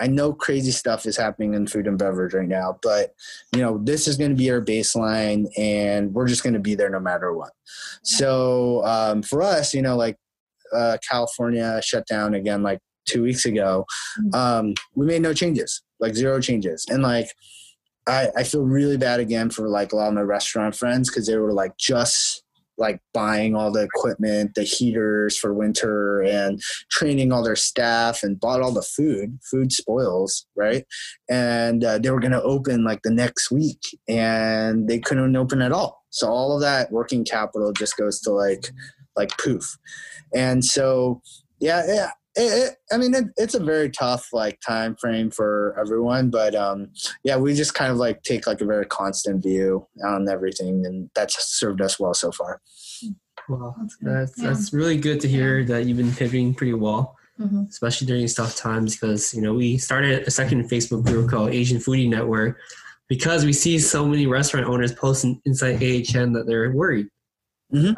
[0.00, 3.14] i know crazy stuff is happening in food and beverage right now but
[3.54, 6.74] you know this is going to be our baseline and we're just going to be
[6.74, 7.52] there no matter what
[8.02, 10.16] so um, for us you know like
[10.74, 13.86] uh, california shut down again like two weeks ago
[14.20, 14.34] mm.
[14.34, 16.86] um, we made no changes like zero changes.
[16.88, 17.28] And like,
[18.06, 21.26] I, I feel really bad again for like a lot of my restaurant friends because
[21.26, 22.44] they were like just
[22.78, 26.60] like buying all the equipment, the heaters for winter, and
[26.90, 29.38] training all their staff, and bought all the food.
[29.50, 30.84] Food spoils, right?
[31.28, 35.62] And uh, they were going to open like the next week, and they couldn't open
[35.62, 36.04] at all.
[36.10, 38.70] So all of that working capital just goes to like
[39.16, 39.76] like poof.
[40.34, 41.22] And so
[41.60, 45.74] yeah, yeah, it, it, I mean, it, it's a very tough like time frame for
[45.80, 46.88] everyone, but um,
[47.24, 51.10] yeah, we just kind of like take like a very constant view on everything, and
[51.14, 52.60] that's served us well so far.
[53.48, 54.48] Well, that's that's, yeah.
[54.48, 57.64] that's really good to hear that you've been pivoting pretty well, mm-hmm.
[57.70, 58.96] especially during these tough times.
[58.96, 62.58] Because you know, we started a second Facebook group called Asian Foodie Network
[63.08, 67.08] because we see so many restaurant owners posting inside AHN that they're worried.
[67.72, 67.92] Mm-hmm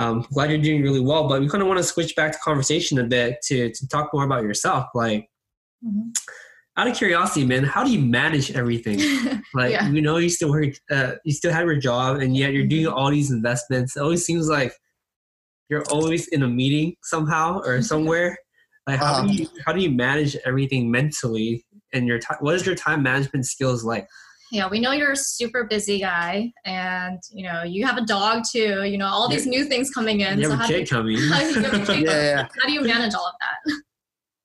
[0.00, 2.38] um, glad you're doing really well, but we kind of want to switch back to
[2.38, 4.86] conversation a bit to, to talk more about yourself.
[4.94, 5.28] Like,
[5.86, 6.08] mm-hmm.
[6.78, 8.98] out of curiosity, man, how do you manage everything?
[9.54, 9.88] like, yeah.
[9.90, 12.86] you know, you still work, uh, you still have your job, and yet you're doing
[12.86, 12.98] mm-hmm.
[12.98, 13.94] all these investments.
[13.94, 14.72] It always seems like
[15.68, 18.38] you're always in a meeting somehow or somewhere.
[18.86, 21.66] Like, how um, do you how do you manage everything mentally?
[21.92, 24.06] And your time, what is your time management skills like?
[24.50, 28.04] You know, we know you're a super busy guy and, you know, you have a
[28.04, 30.40] dog too, you know, all these new things coming in.
[30.40, 31.16] You have so a kid coming.
[31.16, 31.40] How,
[31.92, 32.42] yeah, yeah.
[32.42, 33.82] how do you manage all of that?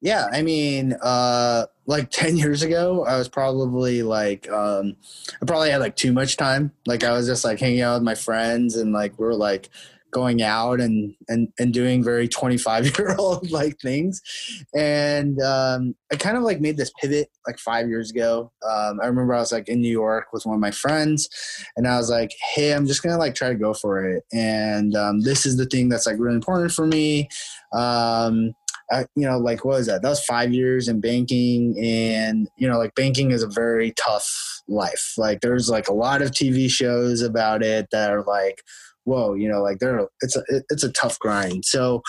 [0.02, 4.96] Yeah, I mean, uh, like 10 years ago, I was probably like, um,
[5.42, 6.72] I probably had like too much time.
[6.86, 9.70] Like I was just like hanging out with my friends and like we are like
[10.16, 14.22] going out and and and doing very 25 year old like things
[14.74, 19.08] and um, i kind of like made this pivot like five years ago um, i
[19.08, 21.28] remember i was like in new york with one of my friends
[21.76, 24.96] and i was like hey i'm just gonna like try to go for it and
[24.96, 27.28] um, this is the thing that's like really important for me
[27.74, 28.54] um,
[28.92, 30.04] I, you know, like what was that?
[30.04, 34.62] That was five years in banking, and you know, like banking is a very tough
[34.68, 35.16] life.
[35.18, 38.62] Like there's like a lot of TV shows about it that are like
[39.06, 41.64] whoa, you know, like there, it's a, it's a tough grind.
[41.64, 42.02] So,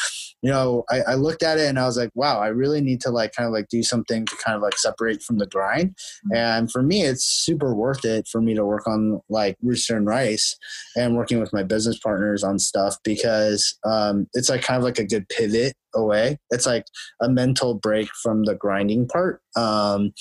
[0.42, 3.00] you know, I, I, looked at it and I was like, wow, I really need
[3.02, 5.90] to like kind of like do something to kind of like separate from the grind.
[5.90, 6.36] Mm-hmm.
[6.36, 10.06] And for me, it's super worth it for me to work on like Rooster and
[10.06, 10.56] Rice
[10.96, 14.98] and working with my business partners on stuff because um, it's like kind of like
[14.98, 16.38] a good pivot away.
[16.50, 16.84] It's like
[17.20, 19.40] a mental break from the grinding part.
[19.54, 20.12] Um,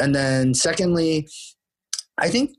[0.00, 1.28] and then secondly,
[2.18, 2.50] I think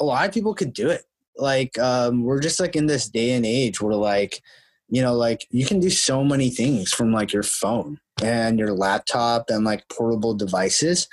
[0.00, 1.02] a lot of people could do it
[1.38, 4.42] like um, we're just like in this day and age where like
[4.88, 8.72] you know like you can do so many things from like your phone and your
[8.72, 11.06] laptop and like portable devices.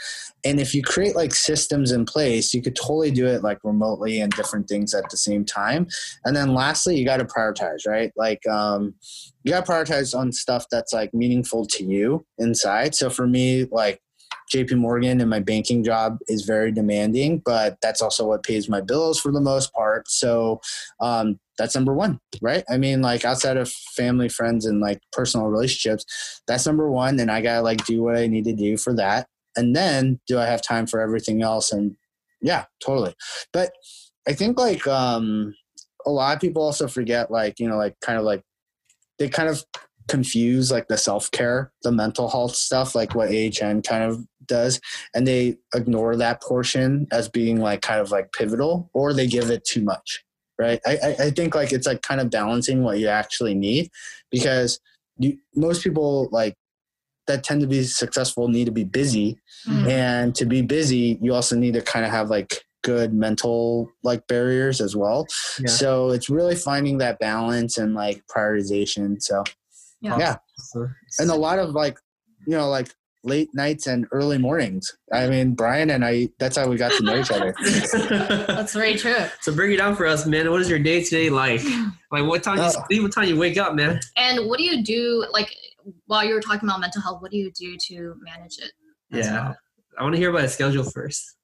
[0.46, 4.22] And if you create like systems in place you could totally do it like remotely
[4.22, 5.88] and different things at the same time.
[6.24, 8.12] And then lastly you got to prioritize right?
[8.16, 8.94] Like um
[9.44, 12.96] you got to prioritize on stuff that's like meaningful to you inside.
[12.96, 14.02] So for me like
[14.54, 18.82] JP Morgan and my banking job is very demanding, but that's also what pays my
[18.82, 20.10] bills for the most part.
[20.10, 20.62] So
[21.00, 22.64] um, that's number one, right?
[22.70, 27.20] I mean, like outside of family, friends, and like personal relationships, that's number one.
[27.20, 29.28] And I gotta like do what I need to do for that.
[29.56, 31.72] And then do I have time for everything else?
[31.72, 31.96] And
[32.42, 33.16] yeah, totally.
[33.52, 33.72] But
[34.28, 35.56] I think like um,
[36.06, 38.44] a lot of people also forget like, you know, like kind of like
[39.18, 39.64] they kind of
[40.08, 44.80] confuse like the self-care the mental health stuff like what AHN kind of does
[45.14, 49.50] and they ignore that portion as being like kind of like pivotal or they give
[49.50, 50.24] it too much
[50.60, 53.90] right i, I think like it's like kind of balancing what you actually need
[54.32, 54.80] because
[55.18, 56.56] you most people like
[57.28, 59.88] that tend to be successful need to be busy mm.
[59.88, 64.28] and to be busy you also need to kind of have like good mental like
[64.28, 65.26] barriers as well
[65.58, 65.70] yeah.
[65.70, 69.42] so it's really finding that balance and like prioritization so
[70.04, 70.18] yeah.
[70.18, 70.36] yeah.
[71.18, 71.98] And a lot of like,
[72.46, 74.96] you know, like late nights and early mornings.
[75.12, 77.56] I mean, Brian and I, that's how we got to know each other.
[78.48, 79.16] that's very true.
[79.42, 80.50] So break it down for us, man.
[80.52, 81.62] What is your day today like?
[82.12, 84.00] Like what time uh, you sleep, what time you wake up, man?
[84.18, 85.50] And what do you do, like,
[86.06, 88.72] while you were talking about mental health, what do you do to manage it?
[89.10, 89.44] Yeah.
[89.46, 89.58] Well?
[89.98, 91.36] I want to hear about a schedule first.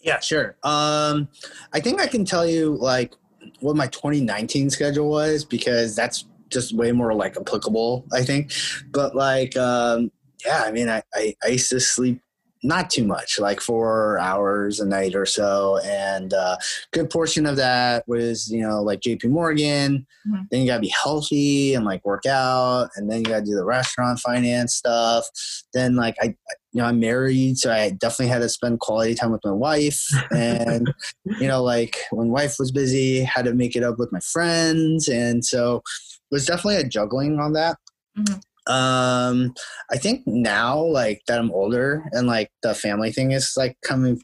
[0.00, 0.56] Yeah, sure.
[0.62, 1.28] Um,
[1.72, 3.14] I think I can tell you like
[3.60, 8.52] what my 2019 schedule was because that's just way more like applicable, I think.
[8.90, 10.10] But like, um,
[10.44, 12.20] yeah, I mean, I, I, I used to sleep
[12.64, 15.80] not too much, like four hours a night or so.
[15.84, 16.56] And uh,
[16.92, 20.06] good portion of that was, you know, like JP Morgan.
[20.28, 20.42] Mm-hmm.
[20.50, 22.90] Then you got to be healthy and like work out.
[22.94, 25.26] And then you got to do the restaurant finance stuff.
[25.74, 26.36] Then, like, I,
[26.72, 30.06] you know, I'm married, so I definitely had to spend quality time with my wife.
[30.30, 30.92] And,
[31.24, 35.08] you know, like when wife was busy, had to make it up with my friends.
[35.08, 37.76] And so it was definitely a juggling on that.
[38.16, 38.38] Mm-hmm.
[38.66, 39.54] Um,
[39.90, 44.20] I think now, like that I'm older and like the family thing is like coming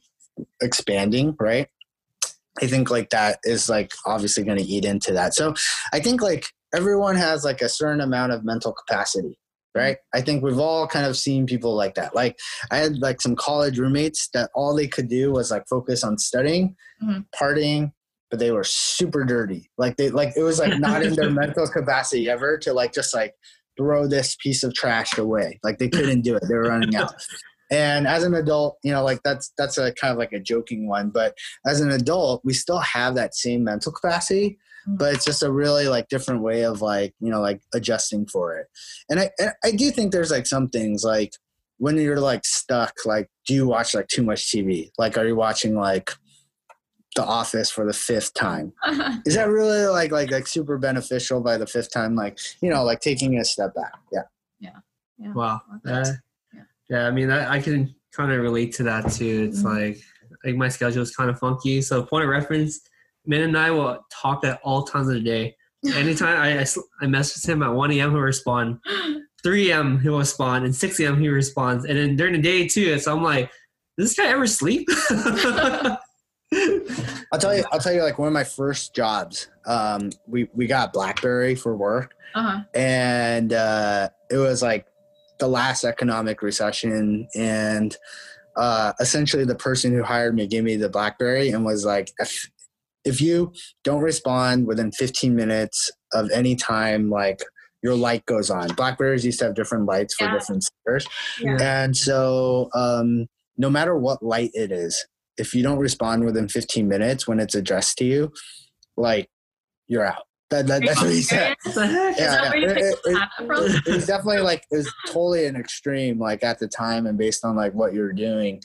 [0.60, 1.68] expanding, right?
[2.62, 5.34] I think like that is like obviously going to eat into that.
[5.34, 5.54] So
[5.92, 9.38] I think like everyone has like a certain amount of mental capacity,
[9.74, 9.96] right?
[10.14, 12.14] I think we've all kind of seen people like that.
[12.14, 12.38] Like
[12.70, 16.18] I had like some college roommates that all they could do was like focus on
[16.18, 17.20] studying, mm-hmm.
[17.40, 17.92] partying,
[18.30, 19.70] but they were super dirty.
[19.78, 23.14] Like they like it was like not in their mental capacity ever to like just
[23.14, 23.34] like
[23.78, 25.58] throw this piece of trash away.
[25.62, 26.42] Like they couldn't do it.
[26.48, 27.14] They were running out.
[27.70, 30.88] And as an adult, you know, like that's that's a kind of like a joking
[30.88, 31.36] one, but
[31.66, 34.96] as an adult, we still have that same mental capacity, mm.
[34.96, 38.56] but it's just a really like different way of like, you know, like adjusting for
[38.56, 38.68] it.
[39.10, 39.30] And I
[39.62, 41.34] I do think there's like some things like
[41.76, 44.90] when you're like stuck, like do you watch like too much TV?
[44.96, 46.12] Like are you watching like
[47.16, 49.18] the office for the fifth time uh-huh.
[49.26, 52.84] is that really like like like super beneficial by the fifth time like you know
[52.84, 54.20] like taking a step back yeah
[54.60, 54.70] yeah,
[55.18, 55.32] yeah.
[55.32, 56.04] wow uh,
[56.54, 56.62] yeah.
[56.90, 59.78] yeah i mean I, I can kind of relate to that too it's mm-hmm.
[59.78, 59.98] like
[60.44, 62.80] like my schedule is kind of funky so point of reference
[63.28, 65.54] Min and I will talk at all times of the day.
[65.94, 66.66] Anytime I, I,
[67.02, 68.78] I message him at 1 a.m., he'll respond.
[69.44, 70.64] 3 a.m., he'll respond.
[70.64, 71.84] And 6 a.m., he responds.
[71.84, 72.98] And then during the day, too.
[72.98, 73.50] So I'm like,
[73.96, 74.88] does this guy ever sleep?
[77.32, 77.64] I'll tell you.
[77.72, 78.02] I'll tell you.
[78.02, 82.62] Like one of my first jobs, um, we we got BlackBerry for work, uh-huh.
[82.74, 84.86] and uh, it was like
[85.38, 87.96] the last economic recession, and
[88.56, 92.50] uh, essentially the person who hired me gave me the BlackBerry and was like, if,
[93.04, 93.52] if you
[93.84, 97.40] don't respond within 15 minutes of any time, like
[97.82, 98.68] your light goes on.
[98.74, 100.32] Blackberries used to have different lights for yeah.
[100.32, 101.06] different stores,
[101.40, 101.56] yeah.
[101.60, 103.26] and so um,
[103.56, 105.06] no matter what light it is,
[105.38, 108.32] if you don't respond within 15 minutes when it's addressed to you,
[108.96, 109.28] like
[109.86, 110.24] you're out.
[110.50, 111.56] That, that, that's what he said.
[111.76, 112.52] yeah, yeah.
[112.54, 116.68] It, it, it, it was definitely like it was totally an extreme, like at the
[116.68, 118.62] time and based on like what you're doing.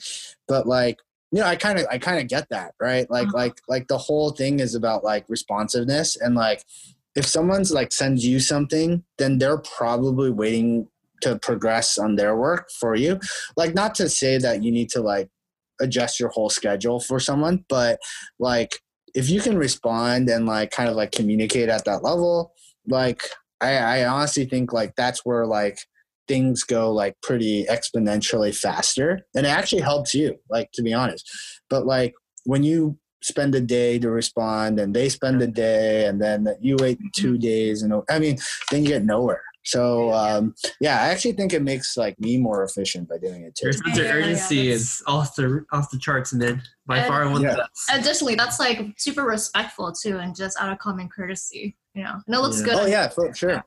[0.48, 0.98] But like
[1.30, 3.10] you know, I kind of I kind of get that, right?
[3.10, 3.36] Like Uh-huh.
[3.36, 6.64] like like the whole thing is about like responsiveness and like
[7.16, 10.88] if someone's like sends you something, then they're probably waiting
[11.20, 13.20] to progress on their work for you.
[13.56, 15.28] Like not to say that you need to like
[15.80, 17.98] adjust your whole schedule for someone, but
[18.38, 18.80] like
[19.14, 22.52] if you can respond and like kind of like communicate at that level,
[22.86, 23.22] like
[23.60, 25.78] I, I honestly think like that's where like
[26.26, 31.28] things go like pretty exponentially faster and it actually helps you like to be honest.
[31.68, 32.14] But like
[32.44, 35.54] when you spend a day to respond and they spend a mm-hmm.
[35.54, 37.40] day and then you wait two mm-hmm.
[37.40, 38.36] days and i mean
[38.70, 42.62] then you get nowhere so um yeah i actually think it makes like me more
[42.64, 45.64] efficient by doing it too Your sense of Yeah, yeah, urgency yeah, is off the
[45.72, 46.62] off the charts, man.
[46.86, 47.50] By And- far one Yeah.
[47.50, 47.90] of the best.
[48.00, 52.20] Additionally, that's like super respectful too, and just out of common courtesy, you know.
[52.26, 52.64] And it looks Yeah.
[52.66, 52.74] good.
[52.80, 53.64] oh yeah for sure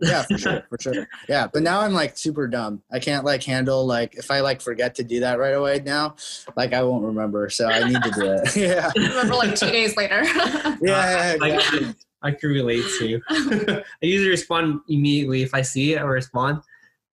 [0.00, 3.40] yeah for sure for sure yeah but now i'm like super dumb i can't like
[3.44, 6.16] handle like if i like forget to do that right away now
[6.56, 9.96] like i won't remember so i need to do it yeah Remember, like two days
[9.96, 10.24] later.
[10.24, 11.94] yeah, yeah, I, exactly.
[12.22, 13.20] Can, I can relate to.
[14.02, 15.98] I usually respond immediately if I see it.
[15.98, 16.62] I respond,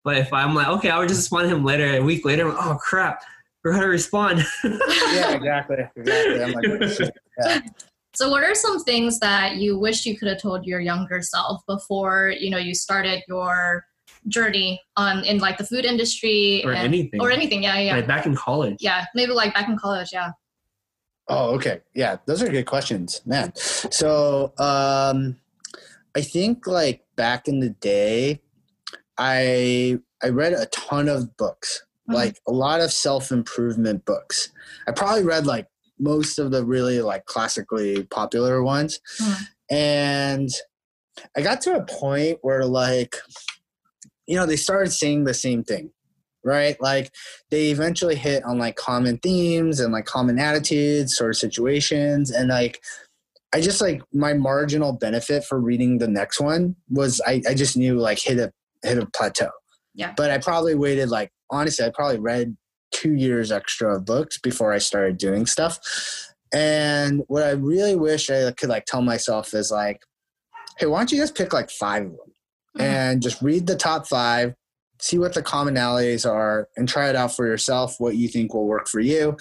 [0.03, 1.97] but if I'm like, okay, I would just respond to him later.
[1.97, 3.21] A week later, I'm like, oh crap,
[3.63, 4.45] we're gonna respond.
[4.63, 7.11] yeah exactly exactly i'm like
[7.45, 7.59] yeah.
[8.15, 11.61] So, what are some things that you wish you could have told your younger self
[11.67, 13.85] before you know you started your
[14.27, 17.21] journey on in like the food industry Or and- anything.
[17.21, 17.63] or anything?
[17.63, 18.77] Yeah, yeah, Like back in college.
[18.79, 19.05] yeah.
[19.13, 20.09] Maybe like back in college.
[20.11, 20.31] Yeah.
[21.29, 21.81] Oh, okay.
[21.93, 23.55] Yeah, those are good questions, man.
[23.55, 25.37] So, um,
[26.15, 28.41] I think like back in the day,
[29.17, 32.15] I I read a ton of books, Mhm.
[32.15, 34.49] like a lot of self improvement books.
[34.87, 35.67] I probably read like
[35.99, 39.47] most of the really like classically popular ones, Mhm.
[39.69, 40.49] and
[41.37, 43.15] I got to a point where like,
[44.25, 45.91] you know, they started saying the same thing.
[46.49, 47.11] Right, like
[47.51, 52.49] they eventually hit on like common themes and like common attitudes sort of situations and
[52.49, 52.81] like
[53.53, 57.77] i just like my marginal benefit for reading the next one was i, I just
[57.77, 58.51] knew like hit a
[58.83, 59.49] hit a plateau
[59.93, 60.13] Yeah.
[60.17, 62.57] but i probably waited like honestly i probably read
[62.91, 65.79] two years extra of books before i started doing stuff
[66.53, 70.01] and what i really wish i could like tell myself is like
[70.79, 72.19] hey why don't you just pick like five of them
[72.77, 72.81] Mhm.
[72.83, 74.53] and just read the top five
[74.99, 78.67] see what the commonalities are and try it out for yourself what you think will
[78.67, 79.37] work for you.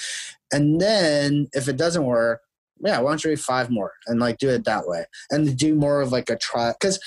[0.53, 2.41] And then if it doesn't work
[2.81, 5.75] yeah why don't you read five more and like do it that way and do
[5.75, 6.99] more of like a try because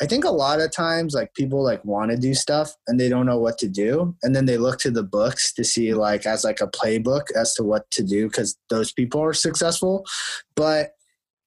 [0.00, 3.08] i think a lot of times like people like want to do stuff and they
[3.08, 4.14] don't know what to do.
[4.22, 7.54] And then they look to the books to see like as like a playbook as
[7.54, 10.04] to what to do because those people are successful.
[10.56, 10.94] But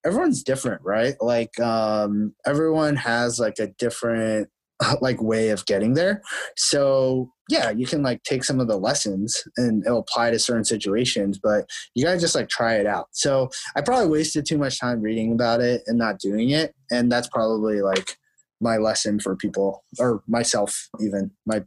[0.05, 1.15] everyone's different right?
[1.19, 4.49] Like um everyone has like a different
[5.01, 6.21] like way of getting there.
[6.55, 10.65] So yeah you can like take some of the lessons and it'll apply to certain
[10.65, 11.65] situations but
[11.95, 13.07] you gotta just like try it out.
[13.11, 17.11] So i probably wasted too much time reading about it and not doing it and
[17.11, 18.17] that's probably like
[18.59, 21.63] my lesson for people or myself even my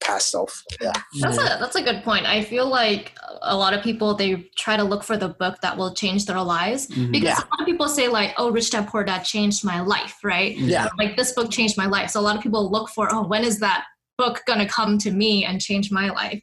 [0.00, 2.26] past self yeah That's a that's a good point.
[2.26, 5.76] I feel like a lot of people they try to look for the book that
[5.76, 7.10] will change their lives Mhm.
[7.12, 7.38] because Yeah.
[7.44, 10.56] a lot of people say like, "Oh, Rich Dad Poor Dad changed my life," right?
[10.56, 12.10] yeah Like this book changed my life.
[12.10, 13.84] So a lot of people look for, "Oh, when is that
[14.18, 16.40] book gonna come to me and change my life?"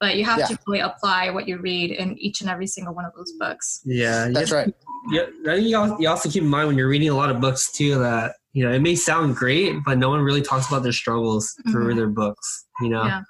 [0.00, 0.46] But you have Yeah.
[0.46, 3.80] to really apply what you read in each and every single one of those books.
[3.84, 4.74] Yeah, that's you, right
[5.10, 7.40] Yeah, I think you you also keep in mind when you're reading a lot of
[7.40, 10.82] books too that you know it may sound great, but no one really talks about
[10.82, 11.96] their struggles through Mhm.
[11.96, 12.66] their books.
[12.80, 13.04] You know.
[13.04, 13.20] Yeah.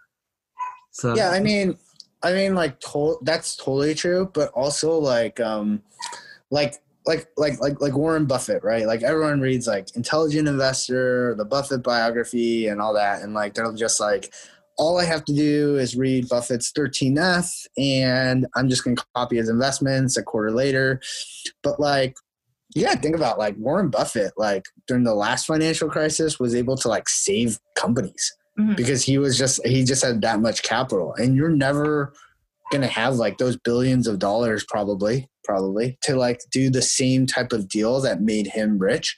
[0.93, 1.79] So yeah i mean
[2.23, 5.83] i mean like to- that's totally true but also like um
[6.51, 6.75] like
[7.07, 11.83] like like like like warren buffett right like everyone reads like intelligent investor the buffett
[11.83, 14.35] biography and all that and like they're just like
[14.77, 19.37] all i have to do is read buffett's 13f and i'm just going to copy
[19.37, 21.01] his investments a quarter later
[21.63, 22.15] but like
[22.81, 26.89] gotta think about like warren buffett like during the last financial crisis was able to
[26.89, 28.77] like save companies Mhm.
[28.77, 31.15] because he was just he just had that much capital.
[31.15, 32.13] And you're never
[32.71, 37.53] gonna have like those billions of dollars probably probably to like do the same type
[37.53, 39.17] of deal that made him rich.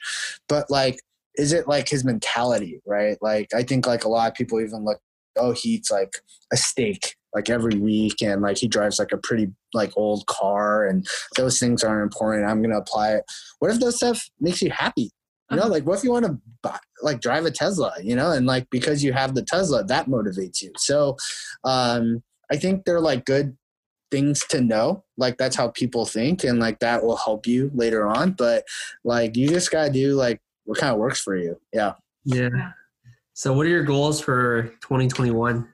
[0.48, 1.00] But like
[1.36, 3.18] is it like his mentality right?
[3.20, 5.00] Like i think like a lot of people even look
[5.36, 6.12] oh he eats like
[6.52, 10.86] a steak like every week and like he drives like a pretty like old car
[10.86, 11.06] and
[11.36, 13.24] those things aren't important i'm gonna apply it
[13.58, 15.10] what if those stuff makes you happy
[15.50, 18.30] you know like what if you want to buy, like drive a tesla you know
[18.30, 21.16] and like because you have the tesla that motivates you so
[21.64, 23.56] um i think they're like good
[24.10, 28.06] things to know like that's how people think and like that will help you later
[28.06, 28.64] on but
[29.02, 31.92] like you just gotta do like what kind of works for you yeah
[32.24, 32.48] yeah.
[32.54, 32.70] Yeah.
[33.34, 35.68] So what are your goals for 2021?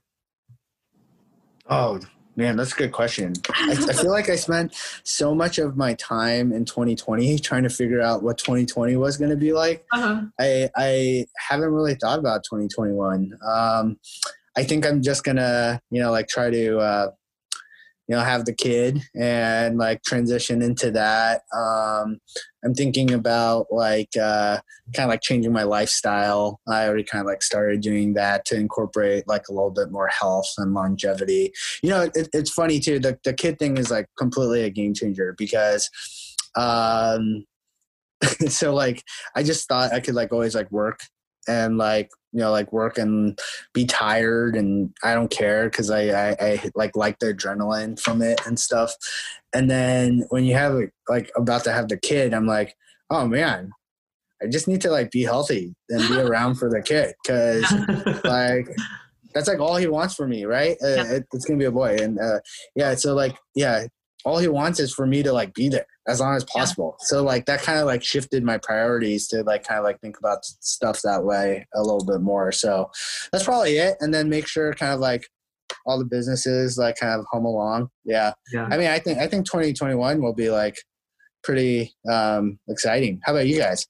[1.68, 2.00] oh
[2.40, 3.34] Man, that's a good question.
[3.50, 4.74] I, I, feel like I spent
[5.04, 9.28] so much of my time in 2020 trying to figure out what 2020 was going
[9.28, 9.84] to be like.
[9.92, 10.22] Uh-huh.
[10.40, 13.38] I I haven't really thought about 2021.
[13.46, 13.98] Um,
[14.56, 17.10] I think I'm just gonna, you know, like try to uh,
[18.10, 21.42] you know have the kid and like transition into that.
[21.56, 22.18] Um
[22.64, 24.58] i'm thinking about like uh
[24.94, 26.60] kind of like changing my lifestyle.
[26.68, 30.08] I already kind of like started doing that to incorporate like a little bit more
[30.08, 31.52] health and longevity.
[31.84, 34.92] You know it, it's funny too the, the kid thing is like completely a game
[34.92, 35.88] changer because
[36.56, 37.44] um
[38.48, 39.04] so like
[39.36, 40.98] i just thought i could like always like work
[41.48, 43.38] and like you know like work and
[43.72, 48.22] be tired and i don't care because I, I, I like like the adrenaline from
[48.22, 48.92] it and stuff.
[49.52, 50.78] And then when you have
[51.08, 52.74] like about to have the kid i'm like
[53.10, 53.70] oh man
[54.42, 57.64] i just need to like be healthy and be around for the kid because
[58.24, 58.68] like
[59.34, 60.76] that's like all he wants for me right?
[60.82, 61.96] Uh, it, it's gonna be a boy.
[62.00, 62.40] And uh,
[62.74, 63.86] yeah so like yeah
[64.24, 66.96] all he wants is for me to like be there as long as possible.
[67.00, 67.06] Yeah.
[67.06, 70.18] So like that kind of like shifted my priorities to like kind of like think
[70.18, 72.52] about stuff that way a little bit more.
[72.52, 72.90] So
[73.32, 73.96] that's probably it.
[74.00, 75.26] And then make sure kind of like
[75.86, 77.88] all the businesses like kind of home along.
[78.04, 78.32] Yeah.
[78.52, 78.68] yeah.
[78.70, 80.76] I mean, I think I think 2021 will be like
[81.42, 83.20] pretty um exciting.
[83.24, 83.86] How about you guys?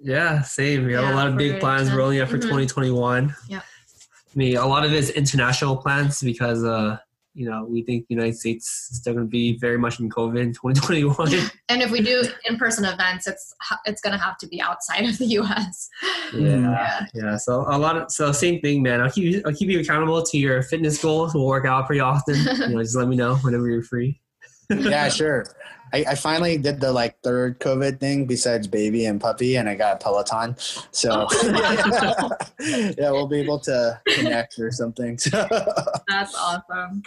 [0.00, 0.84] Yeah, same.
[0.84, 2.48] We have yeah, a lot of big plans rolling up for mm-hmm.
[2.48, 3.34] 2021.
[3.48, 3.58] Yeah.
[3.58, 3.62] I
[4.36, 6.98] mean, a lot of it is international plans because uh
[7.36, 10.08] you know, we think the United States is still going to be very much in
[10.08, 11.28] COVID in 2021.
[11.68, 15.18] and if we do in-person events, it's it's going to have to be outside of
[15.18, 15.90] the U.S.
[16.32, 17.36] Yeah, yeah, yeah.
[17.36, 19.02] So a lot of so same thing, man.
[19.02, 21.34] I'll keep you, I'll keep you accountable to your fitness goals.
[21.34, 22.36] We'll work out pretty often.
[22.36, 24.18] you know, just let me know whenever you're free.
[24.70, 25.44] yeah, sure.
[25.92, 29.74] I, I, finally did the like third COVID thing besides baby and puppy, and I
[29.74, 30.56] got a Peloton.
[30.90, 32.30] So oh.
[32.60, 35.18] yeah, we'll be able to connect or something.
[35.32, 37.02] That's awesome.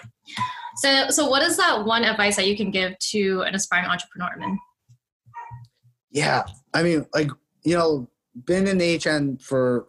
[0.78, 4.36] So, so what is that one advice that you can give to an aspiring entrepreneur,
[4.38, 4.60] man?
[6.12, 7.30] Yeah, I mean, like
[7.64, 8.10] you know,
[8.46, 9.88] been in AHN for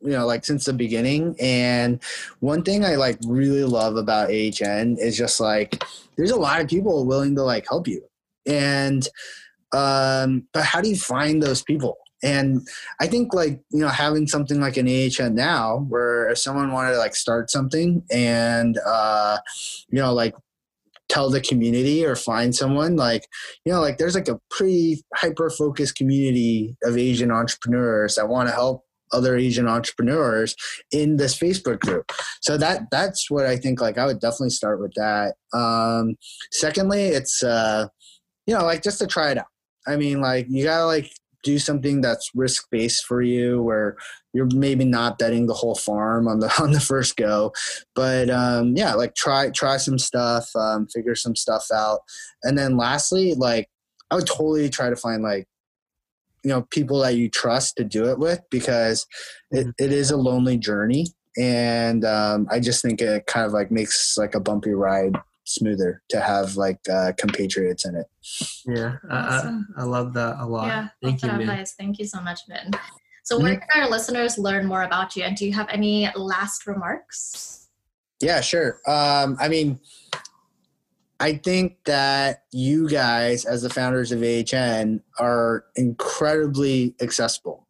[0.00, 2.00] you know like since the beginning and
[2.38, 5.82] one thing i like really love about AHN is just like
[6.16, 8.02] there's a lot of people willing to like help you
[8.48, 9.08] and
[9.72, 12.66] um but how do you find those people and
[13.00, 16.92] i think like you know having something like an AHN now where if someone wanted
[16.92, 19.38] to like start something and uh
[19.90, 20.34] you know like
[21.08, 23.26] tell the community or find someone like
[23.64, 28.48] you know like there's like a pretty hyper focused community of asian entrepreneurs that want
[28.48, 30.54] to help other Asian entrepreneurs
[30.92, 32.12] in this Facebook group.
[32.40, 33.80] So that that's what I think.
[33.80, 35.34] Like I would definitely start with that.
[35.52, 36.16] Um,
[36.52, 37.88] secondly, it's uh,
[38.48, 39.46] you know like just to try it out.
[39.86, 41.12] I mean, like you gotta like
[41.44, 43.96] do something that's risk based for you, where
[44.32, 47.52] you're maybe not betting the whole farm on the on the first go,
[47.94, 52.00] but um, yeah, like try try some stuff, um, figure some stuff out,
[52.42, 53.68] and then lastly, like
[54.10, 55.46] I would totally try to find like
[56.42, 59.06] you know people that you trust to do it with because
[59.50, 59.70] it, mm-hmm.
[59.78, 64.16] it is a lonely journey and um, i just think it kind of like makes
[64.16, 65.16] like a bumpy ride
[65.48, 68.06] smoother to have like uh, compatriots in it
[68.66, 69.66] yeah awesome.
[69.76, 71.74] I, I, love that a lot yeah thank you advice.
[71.78, 72.70] thank you so much Ben.
[73.24, 73.44] so mm-hmm.
[73.44, 77.68] where can our listeners learn more about you and do you have any last remarks
[78.20, 79.80] yeah sure um, i mean
[81.20, 87.66] I think that you guys, as the founders of AHN, are incredibly accessible.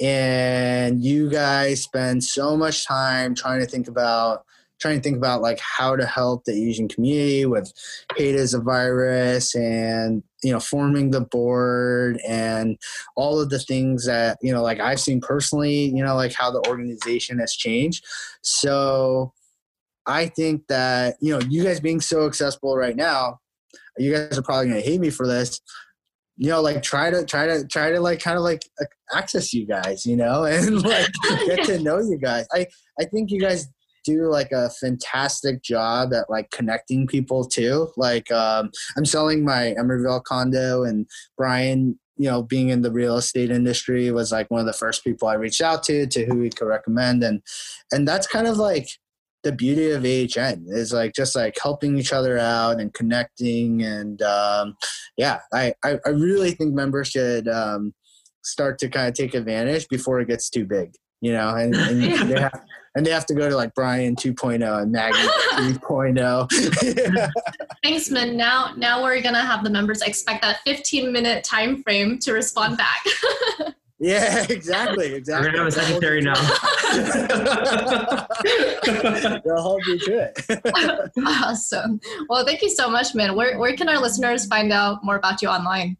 [0.00, 4.44] And you guys spend so much time trying to think about
[4.84, 7.72] trying to think about like how to help the Asian community with
[8.16, 12.76] Hate Is A Virus and you know forming the board and
[13.16, 16.50] all of the things that you know like I've seen personally you know like how
[16.50, 18.04] the organization has changed
[18.42, 19.32] so
[20.06, 23.40] I think that you know you guys being so accessible right now,
[23.96, 25.60] you guys are probably gonna hate me for this.
[26.36, 28.62] You know, like try to try to try to like kind of like
[29.14, 31.08] access you guys, you know, and like
[31.46, 32.46] get to know you guys.
[32.52, 32.66] I
[33.00, 33.68] I think you guys
[34.04, 37.88] do like a fantastic job at like connecting people too.
[37.96, 43.16] Like um, I'm selling my Emeryville condo, and Brian, you know, being in the real
[43.16, 46.38] estate industry was like one of the first people I reached out to to who
[46.38, 47.42] we could recommend, and
[47.92, 48.88] and that's kind of like
[49.44, 53.82] the beauty of AHN is like just like helping each other out and connecting.
[53.82, 54.74] And um,
[55.16, 57.92] yeah, I, I, I, really think members should um,
[58.42, 62.02] start to kind of take advantage before it gets too big, you know, and, and
[62.02, 62.24] yeah.
[62.24, 62.60] they have,
[62.94, 65.18] and they have to go to like Brian 2.0 and Maggie
[65.78, 67.30] 3.0.
[67.82, 68.36] Thanks, man.
[68.36, 72.78] Now, now we're gonna have the members expect that 15 minute time frame to respond
[72.78, 73.04] back.
[74.00, 75.46] Yeah, exactly, exactly.
[75.48, 76.34] We're gonna have a secretary now.
[79.44, 80.62] They'll hold you to it.
[81.24, 82.00] awesome.
[82.28, 83.34] Well, thank you so much, man.
[83.34, 85.96] Where where can our listeners find out more about you online?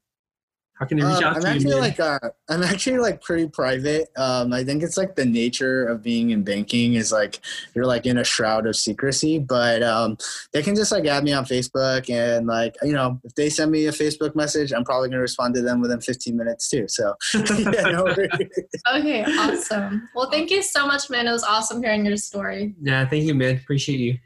[0.77, 1.55] How can they reach Um, out I'm to you?
[1.55, 1.81] actually man?
[1.81, 2.19] like uh,
[2.49, 4.09] I'm actually like pretty private.
[4.17, 7.39] Um, I think it's like the nature of being in banking is like
[7.75, 9.39] you're like in a shroud of secrecy.
[9.39, 10.19] But um,
[10.53, 13.71] they can just like add me on Facebook and like you know if they send
[13.71, 16.87] me a Facebook message, I'm probably gonna respond to them within 15 minutes too.
[16.89, 18.07] So yeah, no.
[18.97, 20.09] Okay, awesome.
[20.15, 21.27] Well, thank you so much, man.
[21.29, 22.75] It was awesome hearing your story.
[22.83, 23.57] yeah, thank you, man.
[23.57, 24.19] Appreciate you.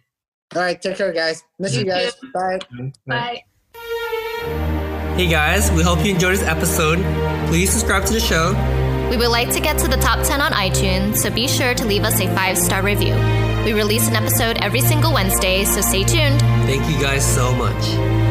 [0.57, 1.43] All right, take care, guys.
[1.59, 2.15] Miss you guys.
[2.33, 2.59] Bye.
[3.07, 3.43] Bye.
[5.19, 7.01] Hey guys, we hope you enjoyed this episode.
[7.49, 8.53] Please subscribe to the show.
[9.11, 11.85] We would like to get to the top 10 on iTunes, so be sure to
[11.85, 13.15] leave us a five star review.
[13.65, 16.41] We release an episode every single Wednesday, so stay tuned.
[16.69, 18.28] Thank you guys so much.